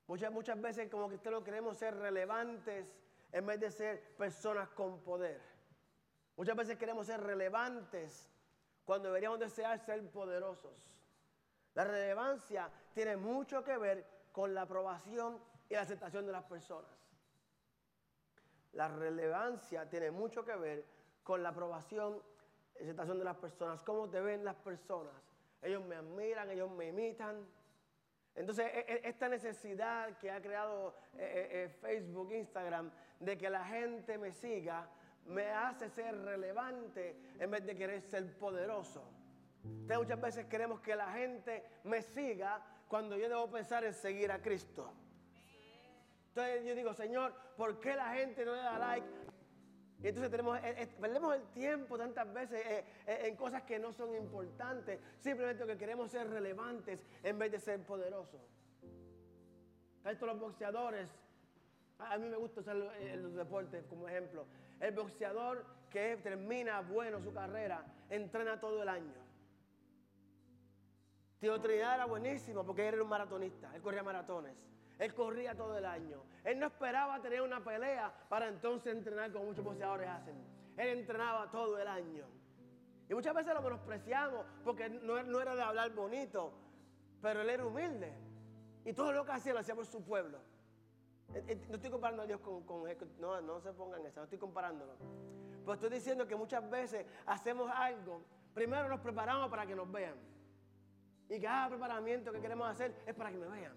Muchas, 0.06 0.30
muchas 0.30 0.60
veces 0.60 0.90
como 0.90 1.08
que 1.08 1.30
lo 1.30 1.42
queremos 1.42 1.78
ser 1.78 1.96
relevantes 1.96 2.86
en 3.32 3.46
vez 3.46 3.58
de 3.60 3.70
ser 3.70 4.14
personas 4.16 4.68
con 4.70 5.02
poder. 5.02 5.40
Muchas 6.36 6.56
veces 6.56 6.76
queremos 6.76 7.06
ser 7.06 7.22
relevantes 7.22 8.28
cuando 8.84 9.08
deberíamos 9.08 9.38
desear 9.38 9.78
ser 9.78 10.06
poderosos. 10.10 10.86
La 11.74 11.84
relevancia 11.84 12.70
tiene 12.92 13.16
mucho 13.16 13.64
que 13.64 13.76
ver 13.78 14.06
con 14.32 14.54
la 14.54 14.62
aprobación 14.62 15.38
y 15.68 15.74
la 15.74 15.82
aceptación 15.82 16.26
de 16.26 16.32
las 16.32 16.44
personas. 16.44 16.90
La 18.72 18.88
relevancia 18.88 19.88
tiene 19.88 20.10
mucho 20.10 20.44
que 20.44 20.56
ver 20.56 20.84
con 21.22 21.42
la 21.42 21.50
aprobación 21.50 22.22
y 22.78 22.82
aceptación 22.82 23.18
de 23.18 23.24
las 23.24 23.36
personas. 23.36 23.82
¿Cómo 23.82 24.08
te 24.08 24.20
ven 24.20 24.44
las 24.44 24.56
personas? 24.56 25.14
Ellos 25.60 25.84
me 25.84 25.96
admiran, 25.96 26.50
ellos 26.50 26.70
me 26.70 26.88
imitan. 26.88 27.46
Entonces, 28.34 28.66
e, 28.72 28.80
e, 28.80 29.08
esta 29.08 29.28
necesidad 29.28 30.16
que 30.18 30.30
ha 30.30 30.40
creado 30.40 30.96
eh, 31.18 31.48
eh, 31.50 31.68
Facebook, 31.80 32.32
Instagram, 32.32 32.90
de 33.20 33.36
que 33.36 33.50
la 33.50 33.64
gente 33.66 34.16
me 34.16 34.32
siga, 34.32 34.88
me 35.26 35.50
hace 35.50 35.90
ser 35.90 36.16
relevante 36.24 37.34
en 37.38 37.50
vez 37.50 37.64
de 37.64 37.76
querer 37.76 38.00
ser 38.00 38.36
poderoso. 38.38 39.04
Entonces, 39.62 39.98
muchas 39.98 40.20
veces 40.20 40.46
queremos 40.46 40.80
que 40.80 40.96
la 40.96 41.12
gente 41.12 41.62
me 41.84 42.02
siga 42.02 42.60
cuando 42.92 43.16
yo 43.16 43.26
debo 43.26 43.50
pensar 43.50 43.84
en 43.84 43.94
seguir 43.94 44.30
a 44.30 44.42
Cristo. 44.42 44.92
Entonces 46.28 46.62
yo 46.66 46.74
digo, 46.74 46.92
Señor, 46.92 47.32
¿por 47.56 47.80
qué 47.80 47.96
la 47.96 48.12
gente 48.12 48.44
no 48.44 48.54
le 48.54 48.60
da 48.60 48.78
like? 48.78 49.06
Y 50.02 50.08
entonces 50.08 50.30
tenemos, 50.30 50.58
eh, 50.58 50.74
eh, 50.76 50.86
perdemos 51.00 51.34
el 51.34 51.42
tiempo 51.54 51.96
tantas 51.96 52.30
veces 52.34 52.60
eh, 52.66 52.84
en 53.06 53.34
cosas 53.34 53.62
que 53.62 53.78
no 53.78 53.94
son 53.94 54.14
importantes, 54.14 55.00
simplemente 55.20 55.64
que 55.64 55.78
queremos 55.78 56.10
ser 56.10 56.28
relevantes 56.28 57.02
en 57.22 57.38
vez 57.38 57.50
de 57.52 57.60
ser 57.60 57.80
poderosos. 57.80 58.42
Estos 60.04 60.28
los 60.28 60.38
boxeadores, 60.38 61.08
a 61.98 62.18
mí 62.18 62.28
me 62.28 62.36
gusta 62.36 62.60
usar 62.60 62.76
los 62.76 63.32
deportes 63.32 63.86
como 63.86 64.06
ejemplo. 64.06 64.44
El 64.78 64.92
boxeador 64.92 65.64
que 65.88 66.18
termina 66.18 66.82
bueno 66.82 67.22
su 67.22 67.32
carrera, 67.32 67.86
entrena 68.10 68.60
todo 68.60 68.82
el 68.82 68.90
año. 68.90 69.21
Tío 71.42 71.60
Trinidad 71.60 71.96
era 71.96 72.04
buenísimo 72.04 72.64
porque 72.64 72.86
él 72.86 72.94
era 72.94 73.02
un 73.02 73.08
maratonista, 73.08 73.68
él 73.74 73.82
corría 73.82 74.04
maratones. 74.04 74.54
Él 74.96 75.12
corría 75.12 75.56
todo 75.56 75.76
el 75.76 75.84
año. 75.84 76.22
Él 76.44 76.60
no 76.60 76.66
esperaba 76.66 77.20
tener 77.20 77.42
una 77.42 77.64
pelea 77.64 78.14
para 78.28 78.46
entonces 78.46 78.94
entrenar 78.94 79.32
como 79.32 79.46
muchos 79.46 79.64
boxeadores 79.64 80.08
hacen. 80.08 80.36
Él 80.76 81.00
entrenaba 81.00 81.50
todo 81.50 81.80
el 81.80 81.88
año. 81.88 82.26
Y 83.08 83.14
muchas 83.14 83.34
veces 83.34 83.54
lo 83.54 83.60
menospreciamos 83.60 84.46
porque 84.62 84.88
no, 84.88 85.40
era 85.40 85.56
de 85.56 85.62
hablar 85.62 85.90
bonito, 85.90 86.52
pero 87.20 87.40
él 87.40 87.50
era 87.50 87.66
humilde. 87.66 88.12
Y 88.84 88.92
todo 88.92 89.10
lo 89.10 89.24
que 89.24 89.32
hacía 89.32 89.52
lo 89.52 89.58
hacía 89.58 89.74
por 89.74 89.86
su 89.86 90.00
pueblo. 90.04 90.38
Eh, 91.34 91.42
eh, 91.48 91.66
no 91.68 91.74
estoy 91.74 91.90
comparando 91.90 92.22
a 92.22 92.26
Dios 92.26 92.38
con, 92.38 92.64
no, 93.18 93.40
no 93.40 93.60
se 93.60 93.72
pongan 93.72 94.06
eso, 94.06 94.20
no 94.20 94.24
estoy 94.24 94.38
comparándolo. 94.38 94.92
Pero 95.62 95.74
estoy 95.74 95.90
diciendo 95.90 96.24
que 96.28 96.36
muchas 96.36 96.70
veces 96.70 97.04
hacemos 97.26 97.68
algo, 97.74 98.22
primero 98.54 98.88
nos 98.88 99.00
preparamos 99.00 99.50
para 99.50 99.66
que 99.66 99.74
nos 99.74 99.90
vean. 99.90 100.30
Y 101.32 101.40
cada 101.40 101.70
preparamiento 101.70 102.30
que 102.30 102.42
queremos 102.42 102.68
hacer 102.68 102.94
es 103.06 103.14
para 103.14 103.30
que 103.30 103.38
me 103.38 103.48
vean. 103.48 103.72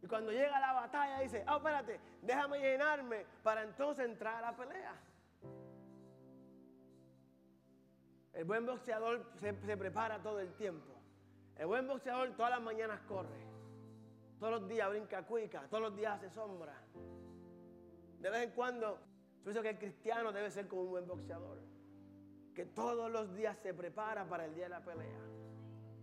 Y 0.00 0.06
cuando 0.06 0.30
llega 0.30 0.60
la 0.60 0.72
batalla 0.72 1.18
dice, 1.18 1.42
ah, 1.48 1.56
espérate, 1.56 1.98
déjame 2.22 2.60
llenarme 2.60 3.26
para 3.42 3.64
entonces 3.64 4.04
entrar 4.04 4.36
a 4.36 4.52
la 4.52 4.56
pelea. 4.56 4.94
El 8.34 8.44
buen 8.44 8.64
boxeador 8.64 9.26
se, 9.40 9.52
prepara 9.76 10.22
todo 10.22 10.38
el 10.38 10.54
tiempo. 10.54 10.94
El 11.56 11.66
buen 11.66 11.88
boxeador 11.88 12.30
todas 12.36 12.52
las 12.52 12.62
mañanas 12.62 13.00
corre. 13.08 13.44
Todos 14.38 14.60
los 14.60 14.68
días 14.68 14.88
brinca 14.88 15.24
cuica, 15.24 15.66
todos 15.68 15.82
los 15.82 15.96
días 15.96 16.18
hace 16.18 16.30
sombra. 16.30 16.74
De 18.20 18.30
vez 18.30 18.44
en 18.44 18.50
cuando, 18.52 19.00
pienso 19.42 19.60
que 19.60 19.70
el 19.70 19.78
cristiano 19.78 20.30
debe 20.30 20.52
ser 20.52 20.68
como 20.68 20.82
un 20.82 20.90
buen 20.90 21.06
boxeador. 21.08 21.58
Que 22.54 22.64
todos 22.64 23.10
los 23.10 23.34
días 23.34 23.58
se 23.58 23.74
prepara 23.74 24.24
para 24.28 24.44
el 24.44 24.54
día 24.54 24.66
de 24.66 24.70
la 24.70 24.84
pelea. 24.84 25.45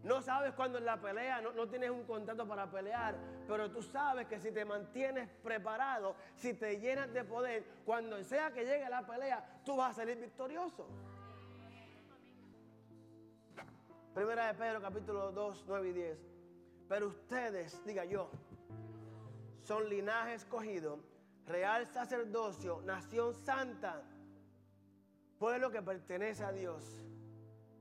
No 0.04 0.22
sabes 0.22 0.54
cuándo 0.54 0.78
es 0.80 0.84
la 0.84 1.00
pelea, 1.00 1.40
no, 1.40 1.68
tienes 1.70 1.90
un 1.90 2.04
contrato 2.04 2.46
para 2.46 2.70
pelear, 2.70 3.16
pero 3.48 3.72
tú 3.72 3.82
sabes 3.82 4.28
que 4.28 4.38
si 4.38 4.52
te 4.52 4.66
mantienes 4.66 5.30
preparado, 5.42 6.16
si 6.36 6.54
te 6.54 6.78
llenas 6.78 7.14
de 7.14 7.24
poder, 7.24 7.64
cuando 7.86 8.22
sea 8.22 8.52
que 8.52 8.66
llegue 8.66 8.90
la 8.90 9.06
pelea, 9.08 9.62
tú 9.64 9.78
vas 9.78 9.92
a 9.92 10.02
salir 10.02 10.20
victorioso. 10.20 10.86
Primera 14.14 14.48
de 14.48 14.54
Pedro 14.56 14.82
capítulo 14.82 15.32
2, 15.32 15.66
9 15.68 15.88
y 15.88 15.94
10. 15.94 16.18
Pero 16.90 17.08
ustedes, 17.08 17.84
diga 17.86 18.04
yo, 18.04 18.30
son 19.64 19.88
linaje 19.88 20.34
escogido, 20.34 21.00
real 21.48 21.88
sacerdocio, 21.88 22.82
nación 22.82 23.34
santa, 23.34 24.04
pueblo 25.40 25.72
que 25.72 25.82
pertenece 25.82 26.44
a 26.44 26.52
Dios 26.52 27.06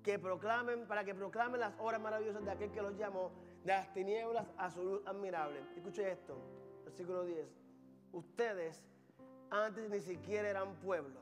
que 0.03 0.19
proclamen, 0.19 0.87
para 0.87 1.05
que 1.05 1.15
proclamen 1.15 1.61
las 1.61 1.75
obras 1.79 2.01
maravillosas 2.01 2.45
de 2.45 2.51
aquel 2.51 2.71
que 2.73 2.83
los 2.83 2.97
llamó 2.97 3.31
de 3.65 3.73
las 3.73 3.93
tinieblas 3.93 4.47
a 4.57 4.71
su 4.71 4.83
luz 4.83 5.03
admirable. 5.07 5.65
Escuche 5.77 6.11
esto, 6.11 6.37
versículo 6.85 7.25
10. 7.25 7.47
Ustedes 8.13 8.83
antes 9.51 9.89
ni 9.91 10.01
siquiera 10.01 10.49
eran 10.49 10.75
pueblo, 10.77 11.21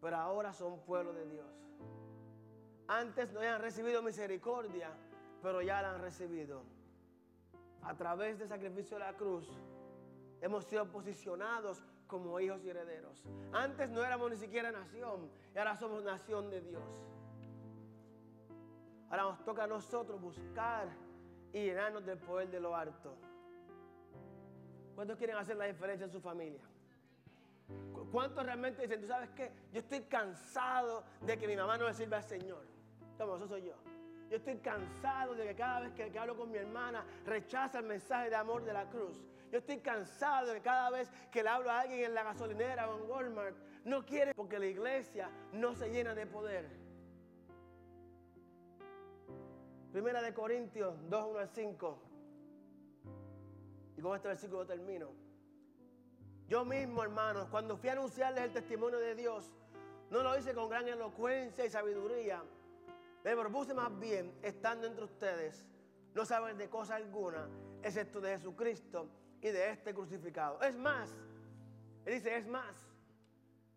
pero 0.00 0.16
ahora 0.16 0.52
son 0.52 0.80
pueblo 0.80 1.12
de 1.12 1.26
Dios. 1.26 1.46
Antes 2.88 3.32
no 3.32 3.40
habían 3.40 3.60
recibido 3.60 4.02
misericordia, 4.02 4.90
pero 5.42 5.60
ya 5.62 5.82
la 5.82 5.94
han 5.94 6.00
recibido. 6.00 6.62
A 7.82 7.94
través 7.96 8.38
del 8.38 8.48
sacrificio 8.48 8.98
de 8.98 9.04
la 9.04 9.16
cruz, 9.16 9.48
hemos 10.40 10.64
sido 10.64 10.90
posicionados 10.90 11.82
como 12.06 12.40
hijos 12.40 12.64
y 12.64 12.70
herederos. 12.70 13.24
Antes 13.52 13.88
no 13.90 14.04
éramos 14.04 14.30
ni 14.30 14.36
siquiera 14.36 14.72
nación, 14.72 15.30
y 15.54 15.58
ahora 15.58 15.76
somos 15.76 16.02
nación 16.02 16.50
de 16.50 16.60
Dios. 16.60 16.82
Ahora 19.10 19.24
nos 19.24 19.44
toca 19.44 19.64
a 19.64 19.66
nosotros 19.66 20.20
buscar 20.20 20.88
y 21.52 21.64
llenarnos 21.64 22.06
del 22.06 22.18
poder 22.18 22.48
de 22.48 22.60
lo 22.60 22.74
alto. 22.76 23.14
¿Cuántos 24.94 25.16
quieren 25.18 25.36
hacer 25.36 25.56
la 25.56 25.66
diferencia 25.66 26.04
en 26.04 26.12
su 26.12 26.20
familia? 26.20 26.60
¿Cuántos 28.12 28.44
realmente 28.44 28.82
dicen, 28.82 29.00
tú 29.00 29.06
sabes 29.06 29.30
qué? 29.30 29.50
Yo 29.72 29.80
estoy 29.80 30.02
cansado 30.02 31.04
de 31.22 31.38
que 31.38 31.46
mi 31.46 31.56
mamá 31.56 31.76
no 31.76 31.86
le 31.86 31.94
sirva 31.94 32.18
al 32.18 32.24
Señor. 32.24 32.64
Toma, 33.16 33.36
eso 33.36 33.48
soy 33.48 33.62
yo. 33.62 33.74
Yo 34.30 34.36
estoy 34.36 34.58
cansado 34.58 35.34
de 35.34 35.44
que 35.44 35.54
cada 35.56 35.80
vez 35.80 35.92
que, 35.92 36.16
hablo 36.18 36.36
con 36.36 36.50
mi 36.50 36.58
hermana 36.58 37.04
rechaza 37.26 37.80
el 37.80 37.86
mensaje 37.86 38.30
de 38.30 38.36
amor 38.36 38.64
de 38.64 38.72
la 38.72 38.88
cruz. 38.88 39.24
Yo 39.50 39.58
estoy 39.58 39.78
cansado 39.78 40.46
de 40.48 40.54
que 40.54 40.62
cada 40.62 40.90
vez 40.90 41.10
que 41.32 41.42
le 41.42 41.48
hablo 41.48 41.70
a 41.70 41.80
alguien 41.80 42.04
en 42.04 42.14
la 42.14 42.22
gasolinera 42.22 42.88
o 42.88 42.98
en 42.98 43.10
Walmart 43.10 43.56
no 43.84 44.06
quiere 44.06 44.34
porque 44.34 44.58
la 44.58 44.66
iglesia 44.66 45.28
no 45.52 45.74
se 45.74 45.90
llena 45.90 46.14
de 46.14 46.26
poder. 46.26 46.89
Primera 49.92 50.22
de 50.22 50.32
Corintios 50.32 50.94
2, 51.08 51.26
1 51.30 51.38
al 51.38 51.48
5. 51.48 51.98
Y 53.96 54.00
con 54.00 54.14
este 54.14 54.28
versículo 54.28 54.64
termino. 54.64 55.10
Yo 56.46 56.64
mismo, 56.64 57.02
hermanos, 57.02 57.48
cuando 57.50 57.76
fui 57.76 57.88
a 57.88 57.92
anunciarles 57.92 58.44
el 58.44 58.52
testimonio 58.52 58.98
de 58.98 59.14
Dios, 59.14 59.52
no 60.10 60.22
lo 60.22 60.36
hice 60.38 60.54
con 60.54 60.68
gran 60.68 60.86
elocuencia 60.86 61.64
y 61.64 61.70
sabiduría. 61.70 62.42
Me 63.24 63.36
propuse 63.36 63.74
más 63.74 63.96
bien, 63.98 64.32
estando 64.42 64.86
entre 64.86 65.04
ustedes, 65.04 65.66
no 66.14 66.24
saber 66.24 66.56
de 66.56 66.68
cosa 66.68 66.94
alguna, 66.94 67.48
excepto 67.82 68.20
de 68.20 68.36
Jesucristo 68.36 69.08
y 69.40 69.48
de 69.48 69.70
este 69.70 69.92
crucificado. 69.92 70.60
Es 70.62 70.76
más, 70.76 71.10
él 72.04 72.14
dice, 72.14 72.36
es 72.36 72.46
más, 72.46 72.88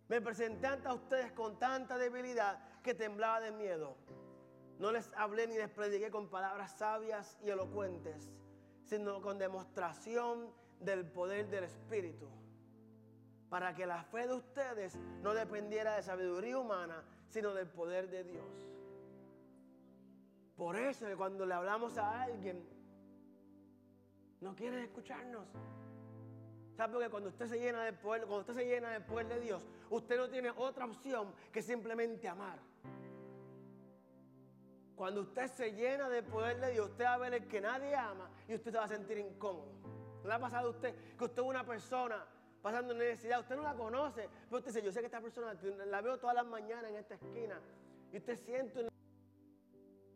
me 0.08 0.21
presenté 0.21 0.67
ante 0.67 0.89
ustedes 0.89 1.32
con 1.32 1.58
tanta 1.58 1.97
debilidad 1.97 2.82
que 2.82 2.93
temblaba 2.93 3.39
de 3.39 3.52
miedo. 3.52 3.95
No 4.80 4.92
les 4.92 5.12
hablé 5.14 5.48
ni 5.48 5.58
les 5.58 5.70
prediqué 5.70 6.10
con 6.10 6.30
palabras 6.30 6.78
sabias 6.78 7.38
y 7.44 7.50
elocuentes, 7.50 8.32
sino 8.84 9.22
con 9.22 9.38
demostración 9.38 10.50
del 10.80 11.06
poder 11.06 11.50
del 11.50 11.66
Espíritu, 11.66 12.28
para 13.50 13.74
que 13.74 13.86
la 13.86 14.04
fe 14.04 14.28
de 14.28 14.34
ustedes 14.34 14.98
no 15.22 15.34
dependiera 15.34 15.96
de 15.96 16.04
sabiduría 16.04 16.58
humana, 16.58 17.04
sino 17.30 17.54
del 17.54 17.68
poder 17.68 18.10
de 18.10 18.24
Dios. 18.24 18.68
Por 20.56 20.76
eso 20.76 21.06
cuando 21.18 21.46
le 21.46 21.54
hablamos 21.54 21.98
a 21.98 22.24
alguien, 22.24 22.64
no 24.42 24.56
quieren 24.56 24.80
escucharnos. 24.80 25.48
¿Sabe? 26.76 26.94
Porque 26.94 27.10
cuando 27.10 27.30
usted 27.30 27.48
se 27.48 27.60
llena 27.60 27.84
de 27.86 27.94
poder, 27.94 28.22
cuando 28.24 28.40
usted 28.40 28.54
se 28.56 28.66
llena 28.66 28.92
de 28.92 29.00
poder 29.00 29.28
de 29.28 29.40
Dios, 29.40 29.66
usted 29.90 30.18
no 30.18 30.30
tiene 30.30 30.50
otra 30.52 30.86
opción 30.86 31.34
que 31.52 31.62
simplemente 31.62 32.28
amar. 32.28 32.60
Cuando 34.96 35.22
usted 35.22 35.48
se 35.48 35.72
llena 35.74 36.10
de 36.10 36.24
poder 36.24 36.60
de 36.60 36.72
Dios, 36.72 36.90
usted 36.90 37.06
va 37.06 37.14
a 37.14 37.18
ver 37.18 37.34
el 37.34 37.48
que 37.48 37.60
nadie 37.60 37.96
ama 37.96 38.30
y 38.48 38.56
usted 38.56 38.72
se 38.72 38.78
va 38.78 38.84
a 38.84 38.88
sentir 38.88 39.18
incómodo. 39.18 39.72
¿No 40.22 40.28
le 40.28 40.34
ha 40.34 40.40
pasado 40.40 40.68
a 40.68 40.72
usted 40.72 40.96
que 41.18 41.24
usted 41.24 41.42
es 41.42 41.48
una 41.48 41.66
persona 41.66 42.26
pasando 42.64 42.94
necesidad, 42.94 43.42
usted 43.42 43.58
no 43.58 43.64
la 43.64 43.76
conoce, 43.76 44.30
pero 44.46 44.60
usted 44.60 44.72
dice, 44.72 44.86
yo 44.86 44.92
sé 44.94 45.02
que 45.02 45.08
esta 45.08 45.20
persona 45.20 45.54
la 45.86 46.02
veo 46.02 46.18
todas 46.18 46.34
las 46.34 46.46
mañanas 46.46 46.92
en 46.92 46.96
esta 46.96 47.16
esquina 47.16 47.60
y 48.12 48.18
usted 48.18 48.38
siente... 48.38 48.88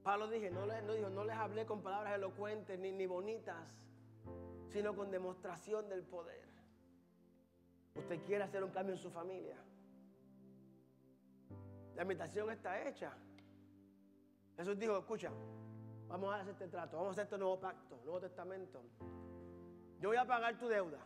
Pablo 0.01 0.29
dije, 0.29 0.49
no, 0.49 0.65
les, 0.65 0.81
no, 0.83 0.93
dijo, 0.93 1.09
no 1.09 1.25
les 1.25 1.35
hablé 1.35 1.65
con 1.65 1.83
palabras 1.83 2.15
elocuentes 2.15 2.79
ni, 2.79 2.93
ni 2.93 3.05
bonitas, 3.05 3.67
sino 4.69 4.95
con 4.95 5.11
demostración 5.11 5.89
del 5.89 6.03
poder. 6.03 6.47
Usted 7.95 8.23
quiere 8.23 8.45
hacer 8.45 8.63
un 8.63 8.71
cambio 8.71 8.95
en 8.95 9.01
su 9.01 9.11
familia. 9.11 9.57
La 11.95 12.03
invitación 12.03 12.49
está 12.49 12.87
hecha. 12.87 13.11
Jesús 14.57 14.77
dijo, 14.77 14.97
escucha, 14.97 15.31
vamos 16.07 16.33
a 16.33 16.41
hacer 16.41 16.53
este 16.53 16.67
trato, 16.67 16.97
vamos 16.97 17.09
a 17.09 17.11
hacer 17.13 17.23
este 17.25 17.37
nuevo 17.37 17.59
pacto, 17.59 17.99
nuevo 18.03 18.19
testamento. 18.19 18.81
Yo 19.99 20.09
voy 20.09 20.17
a 20.17 20.25
pagar 20.25 20.57
tu 20.57 20.67
deuda. 20.67 20.99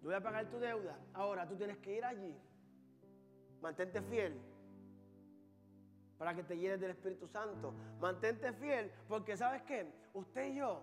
Yo 0.00 0.08
voy 0.08 0.14
a 0.14 0.22
pagar 0.22 0.46
tu 0.46 0.58
deuda. 0.58 0.98
Ahora 1.14 1.46
tú 1.46 1.56
tienes 1.56 1.78
que 1.78 1.96
ir 1.96 2.04
allí. 2.04 2.34
Mantente 3.60 4.02
fiel 4.02 4.40
para 6.18 6.34
que 6.34 6.42
te 6.42 6.56
llenes 6.56 6.80
del 6.80 6.90
Espíritu 6.90 7.26
Santo. 7.26 7.74
Mantente 8.00 8.52
fiel 8.54 8.90
porque 9.08 9.36
sabes 9.36 9.62
qué, 9.62 9.92
usted 10.14 10.48
y 10.52 10.56
yo 10.56 10.82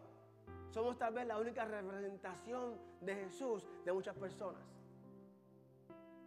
somos 0.74 0.98
tal 0.98 1.14
vez 1.14 1.28
la 1.28 1.38
única 1.38 1.66
representación 1.66 2.80
de 3.02 3.16
Jesús 3.16 3.68
de 3.86 3.94
muchas 3.94 4.16
personas. 4.16 4.62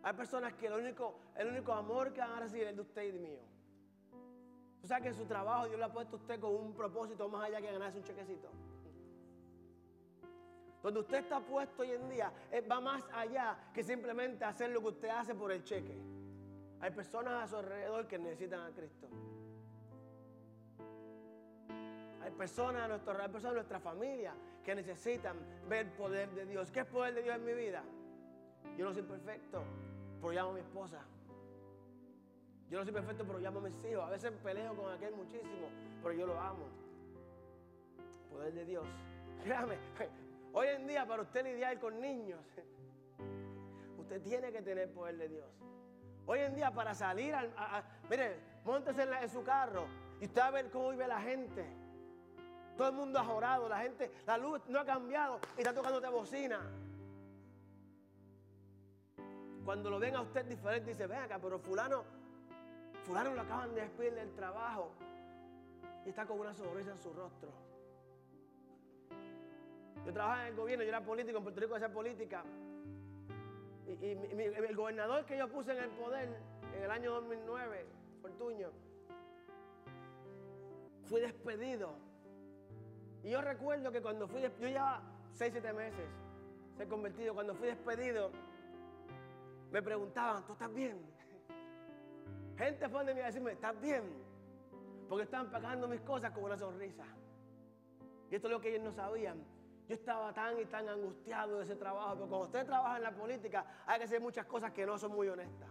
Hay 0.05 0.13
personas 0.13 0.55
que 0.55 0.69
el 0.69 0.75
único, 0.75 1.19
el 1.35 1.49
único 1.49 1.73
amor 1.73 2.13
que 2.13 2.21
van 2.21 2.31
a 2.31 2.41
recibir 2.41 2.69
es 2.69 2.77
de 2.77 2.83
usted 2.83 3.03
y 3.03 3.11
de 3.11 3.19
mío. 3.19 3.56
O 4.87 4.89
sea 4.89 5.01
que 5.01 5.13
su 5.13 5.25
trabajo 5.25 5.67
Dios 5.67 5.81
le 5.81 5.85
ha 5.85 5.93
puesto 5.93 6.15
a 6.15 6.21
usted 6.21 6.39
con 6.39 6.55
un 6.55 6.73
propósito 6.73 7.29
más 7.29 7.49
allá 7.49 7.61
que 7.61 7.73
ganarse 7.73 7.99
un 7.99 8.05
chequecito. 8.05 8.49
Donde 10.81 11.01
usted 11.01 11.19
está 11.19 11.41
puesto 11.41 11.83
hoy 11.83 11.91
en 11.91 12.09
día 12.09 12.33
eh, 12.53 12.61
va 12.61 12.81
más 12.81 13.03
allá 13.13 13.59
que 13.75 13.83
simplemente 13.83 14.45
hacer 14.45 14.71
lo 14.71 14.81
que 14.81 14.87
usted 14.87 15.09
hace 15.09 15.35
por 15.35 15.51
el 15.51 15.65
cheque. 15.65 15.99
Hay 16.81 16.93
personas 16.93 17.33
a 17.43 17.49
su 17.49 17.57
alrededor 17.57 18.07
que 18.07 18.17
necesitan 18.17 18.61
a 18.61 18.71
Cristo. 18.71 19.09
Hay 22.23 22.31
personas, 22.31 22.85
a 22.85 22.87
nuestro, 22.87 23.21
hay 23.21 23.29
personas 23.29 23.55
de 23.55 23.57
nuestra 23.57 23.81
familia 23.81 24.35
que 24.63 24.73
necesitan 24.73 25.37
ver 25.69 25.87
el 25.87 25.93
poder 25.95 26.31
de 26.31 26.47
Dios. 26.47 26.71
¿Qué 26.71 26.79
es 26.79 26.87
poder 26.87 27.13
de 27.13 27.25
Dios 27.25 27.35
en 27.35 27.45
mi 27.45 27.55
vida? 27.55 27.83
Yo 28.79 28.85
no 28.85 28.95
soy 28.95 29.03
perfecto, 29.03 29.65
pero 30.21 30.33
llamo 30.33 30.51
a 30.51 30.55
mi 30.55 30.61
esposa. 30.61 31.05
Yo 32.71 32.79
no 32.79 32.85
soy 32.85 32.93
perfecto, 32.93 33.25
pero 33.25 33.39
llamo 33.39 33.61
a 33.61 33.63
mis 33.63 33.85
hijos. 33.85 34.05
A 34.05 34.11
veces 34.11 34.33
peleo 34.43 34.75
con 34.75 34.93
aquel 34.93 35.15
muchísimo, 35.15 35.69
pero 36.03 36.15
yo 36.15 36.27
lo 36.27 36.41
amo. 36.41 36.67
Poder 38.31 38.53
de 38.53 38.65
Dios. 38.65 38.87
Créame, 39.45 39.79
hoy 40.53 40.67
en 40.69 40.87
día 40.87 41.07
para 41.07 41.23
usted 41.23 41.45
lidiar 41.45 41.79
con 41.79 42.01
niños, 42.01 42.41
usted 43.99 44.21
tiene 44.23 44.51
que 44.51 44.63
tener 44.63 44.93
poder 44.93 45.17
de 45.17 45.29
Dios. 45.29 45.47
Hoy 46.27 46.41
en 46.41 46.57
día 46.57 46.73
para 46.73 46.93
salir, 46.93 47.33
a, 47.35 47.85
mire, 48.11 48.41
montese 48.65 49.03
en, 49.03 49.29
su 49.29 49.45
carro 49.45 49.87
y 50.21 50.25
usted 50.25 50.41
va 50.41 50.47
a 50.49 50.51
ver 50.51 50.71
cómo 50.71 50.91
vive 50.91 51.07
la 51.07 51.21
gente. 51.21 51.65
Todo 52.77 52.89
el 52.89 52.95
mundo 52.95 53.21
ha 53.21 53.25
jorado, 53.25 53.69
la 53.69 53.79
gente, 53.79 54.11
la 54.27 54.37
luz 54.37 54.61
no 54.67 54.81
ha 54.81 54.85
cambiado 54.85 55.39
y 55.57 55.61
está 55.61 55.73
tocándote 55.73 56.09
bocina. 56.09 56.61
Cuando 59.65 59.89
lo 59.89 60.01
ven 60.01 60.17
a 60.17 60.23
usted 60.23 60.45
diferente, 60.47 60.91
dice, 60.91 61.07
ven 61.07 61.21
acá, 61.21 61.39
pero 61.41 61.61
fulano, 61.61 62.05
fulano 63.07 63.35
lo 63.35 63.43
acaban 63.43 63.73
de 63.73 63.83
despedir 63.83 64.15
del 64.15 64.33
trabajo 64.33 64.91
y 66.05 66.09
está 66.09 66.27
con 66.27 66.41
una 66.41 66.53
sonrisa 66.53 66.91
en 66.91 67.01
su 67.01 67.13
rostro. 67.13 67.51
Yo 70.05 70.13
trabajaba 70.13 70.43
en 70.43 70.49
el 70.49 70.57
gobierno, 70.57 70.85
yo 70.85 70.89
era 70.89 71.05
político, 71.05 71.39
en 71.39 71.45
Puerto 71.45 71.61
Rico 71.61 71.75
hacía 71.77 71.93
política. 71.93 72.43
Y, 73.87 74.07
el 74.07 74.77
gobernador 74.77 75.25
que 75.25 75.39
yo 75.39 75.49
puse 75.49 75.71
en 75.73 75.85
el 75.85 75.91
poder 75.91 76.29
en 76.77 76.83
el 76.83 76.91
año 76.91 77.13
2009, 77.13 77.87
Fortuño, 78.23 78.71
fui 81.05 81.21
despedido. 81.21 81.95
Y 83.23 83.31
yo 83.31 83.41
recuerdo 83.41 83.93
que 83.93 84.03
cuando 84.03 84.27
fui 84.27 84.41
despedido, 84.41 84.69
yo 84.69 84.75
ya 84.75 85.01
6, 85.35 85.53
7 85.53 85.73
meses, 85.73 86.09
se 86.77 86.89
convertido, 86.89 87.35
cuando 87.35 87.55
fui 87.55 87.69
despedido, 87.69 88.31
me 89.71 89.81
preguntaban, 89.81 90.45
¿tú 90.45 90.53
estás 90.53 90.73
bien? 90.75 91.16
Gente 92.57 92.89
fue 92.89 93.05
de 93.05 93.15
mí 93.15 93.21
a 93.21 93.27
decirme, 93.27 93.53
¿estás 93.53 93.79
bien? 93.81 94.03
Porque 95.09 95.25
estaban 95.25 95.51
pagando 95.51 95.87
mis 95.87 96.01
cosas 96.01 96.33
con 96.33 96.45
una 96.45 96.57
sonrisa. 96.57 97.05
Y 98.31 98.35
esto 98.35 98.49
es 98.49 98.53
lo 98.53 98.61
que 98.61 98.71
ellos 98.71 98.83
no 98.83 98.93
sabían. 98.93 99.45
Yo 99.89 99.95
estaba 99.95 100.33
tan 100.33 100.59
y 100.59 100.65
tan 100.65 100.89
angustiado 100.89 101.59
de 101.59 101.65
ese 101.65 101.77
trabajo, 101.77 102.17
porque 102.17 102.29
cuando 102.29 102.47
usted 102.47 102.67
trabaja 102.67 102.97
en 102.97 103.03
la 103.05 103.13
política 103.13 103.65
hay 103.87 103.99
que 103.99 104.05
hacer 104.05 104.21
muchas 104.21 104.47
cosas 104.47 104.73
que 104.73 104.85
no 104.85 104.99
son 104.99 105.13
muy 105.13 105.29
honestas. 105.29 105.71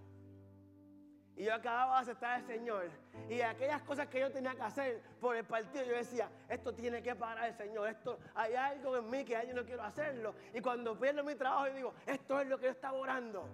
Y 1.36 1.43
yo 1.43 1.54
acababa 1.54 1.95
de 1.95 2.02
aceptar 2.04 2.32
al 2.39 2.48
Señor. 2.48 2.89
Y 3.30 3.41
aquellas 3.41 3.82
cosas 3.82 4.08
que 4.08 4.21
yo 4.21 4.32
tenía 4.32 4.56
que 4.56 4.62
hacer 4.62 5.02
por 5.19 5.36
el 5.36 5.43
partido, 5.43 5.84
yo 5.84 5.95
decía, 5.95 6.30
esto 6.48 6.74
tiene 6.74 7.04
que 7.04 7.13
parar 7.13 7.50
el 7.50 7.58
Señor. 7.58 7.89
Esto, 7.89 8.19
hay 8.36 8.54
algo 8.54 8.95
en 8.95 9.10
mí 9.10 9.26
que 9.26 9.34
yo 9.45 9.54
no 9.54 9.65
quiero 9.65 9.84
hacerlo. 9.84 10.34
Y 10.54 10.62
cuando 10.62 10.98
pierdo 10.98 11.26
mi 11.26 11.36
trabajo, 11.36 11.67
yo 11.67 11.74
digo, 11.74 11.93
esto 12.06 12.39
es 12.39 12.48
lo 12.48 12.58
que 12.58 12.65
yo 12.65 12.71
estaba 12.71 12.98
orando. 12.98 13.50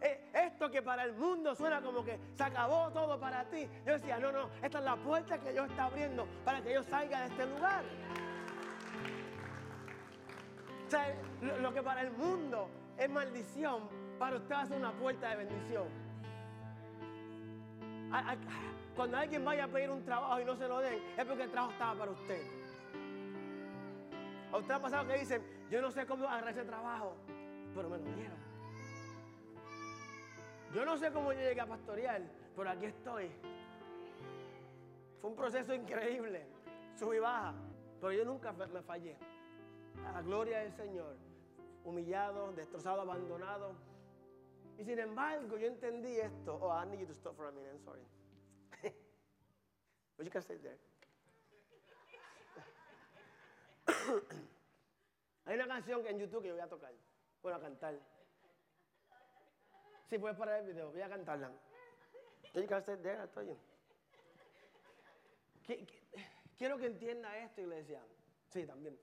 Eh, 0.00 0.30
esto 0.32 0.70
que 0.70 0.82
para 0.82 1.04
el 1.04 1.12
mundo 1.12 1.54
suena 1.54 1.82
como 1.82 2.04
que 2.04 2.18
se 2.34 2.42
acabó 2.42 2.90
todo 2.90 3.18
para 3.20 3.44
ti. 3.44 3.68
Yo 3.84 3.92
decía, 3.92 4.18
no, 4.18 4.32
no, 4.32 4.50
esta 4.62 4.78
es 4.78 4.84
la 4.84 4.96
puerta 4.96 5.38
que 5.38 5.52
Dios 5.52 5.68
está 5.70 5.84
abriendo 5.84 6.26
para 6.44 6.62
que 6.62 6.72
yo 6.72 6.82
salga 6.82 7.20
de 7.20 7.26
este 7.26 7.46
lugar 7.46 7.84
lo, 11.62 11.72
que 11.72 11.82
para 11.82 12.02
el 12.02 12.10
mundo 12.12 12.68
es 12.98 13.08
maldición, 13.08 13.88
para 14.18 14.36
usted 14.36 14.54
va 14.54 14.60
a 14.62 14.66
ser 14.66 14.78
una 14.78 14.92
puerta 14.92 15.28
de 15.28 15.36
bendición. 15.36 15.88
Cuando 18.96 19.16
alguien 19.16 19.44
vaya 19.44 19.64
a 19.64 19.68
pedir 19.68 19.90
un 19.90 20.04
trabajo 20.04 20.40
y 20.40 20.44
no 20.44 20.56
se 20.56 20.66
lo 20.66 20.80
den, 20.80 21.00
es 21.16 21.24
porque 21.24 21.44
el 21.44 21.50
trabajo 21.50 21.72
estaba 21.72 21.98
para 21.98 22.10
usted. 22.10 22.42
A 24.52 24.56
usted 24.56 24.74
ha 24.74 24.80
pasado 24.80 25.06
que 25.06 25.18
dicen, 25.18 25.42
yo 25.70 25.80
no 25.80 25.90
sé 25.90 26.06
cómo 26.06 26.26
agarrar 26.26 26.50
ese 26.50 26.64
trabajo, 26.64 27.14
pero 27.74 27.88
me 27.88 27.98
lo 27.98 28.04
dieron. 28.16 28.49
Yo 30.74 30.84
no 30.84 30.96
sé 30.96 31.10
cómo 31.10 31.32
yo 31.32 31.40
llegué 31.40 31.60
a 31.60 31.66
pastorear, 31.66 32.22
pero 32.54 32.70
aquí 32.70 32.86
estoy. 32.86 33.30
Fue 35.20 35.30
un 35.30 35.36
proceso 35.36 35.74
increíble, 35.74 36.46
sub 36.96 37.12
y 37.12 37.18
baja, 37.18 37.54
pero 38.00 38.12
yo 38.12 38.24
nunca 38.24 38.52
me 38.52 38.80
fallé 38.82 39.16
a 40.06 40.12
la 40.12 40.22
gloria 40.22 40.60
del 40.60 40.72
Señor, 40.72 41.16
humillado, 41.84 42.52
destrozado, 42.52 43.00
abandonado. 43.00 43.74
Y 44.78 44.84
sin 44.84 44.98
embargo, 44.98 45.58
yo 45.58 45.66
entendí 45.66 46.18
esto. 46.18 46.58
Oh, 46.60 46.72
I 46.72 46.86
need 46.86 47.00
you 47.00 47.06
to 47.06 47.14
stop 47.14 47.36
for 47.36 47.48
a 47.48 47.52
minute, 47.52 47.70
I'm 47.72 47.80
sorry. 47.80 48.02
But 50.16 50.24
you 50.24 50.30
can 50.30 50.42
stay 50.42 50.56
there. 50.56 50.78
Hay 55.46 55.54
una 55.56 55.66
canción 55.66 56.06
en 56.06 56.18
YouTube 56.18 56.42
que 56.42 56.48
yo 56.48 56.54
voy 56.54 56.62
a 56.62 56.68
tocar, 56.68 56.92
voy 57.42 57.52
a 57.52 57.58
cantar. 57.58 57.94
Sí, 60.10 60.18
puedes 60.18 60.36
parar 60.36 60.58
el 60.58 60.66
video, 60.66 60.90
voy 60.90 61.02
a 61.02 61.08
cantarla. 61.08 61.52
Quiero 66.58 66.78
que 66.78 66.86
entienda 66.86 67.38
esto, 67.38 67.60
iglesia. 67.60 68.02
Sí, 68.48 68.66
también. 68.66 68.98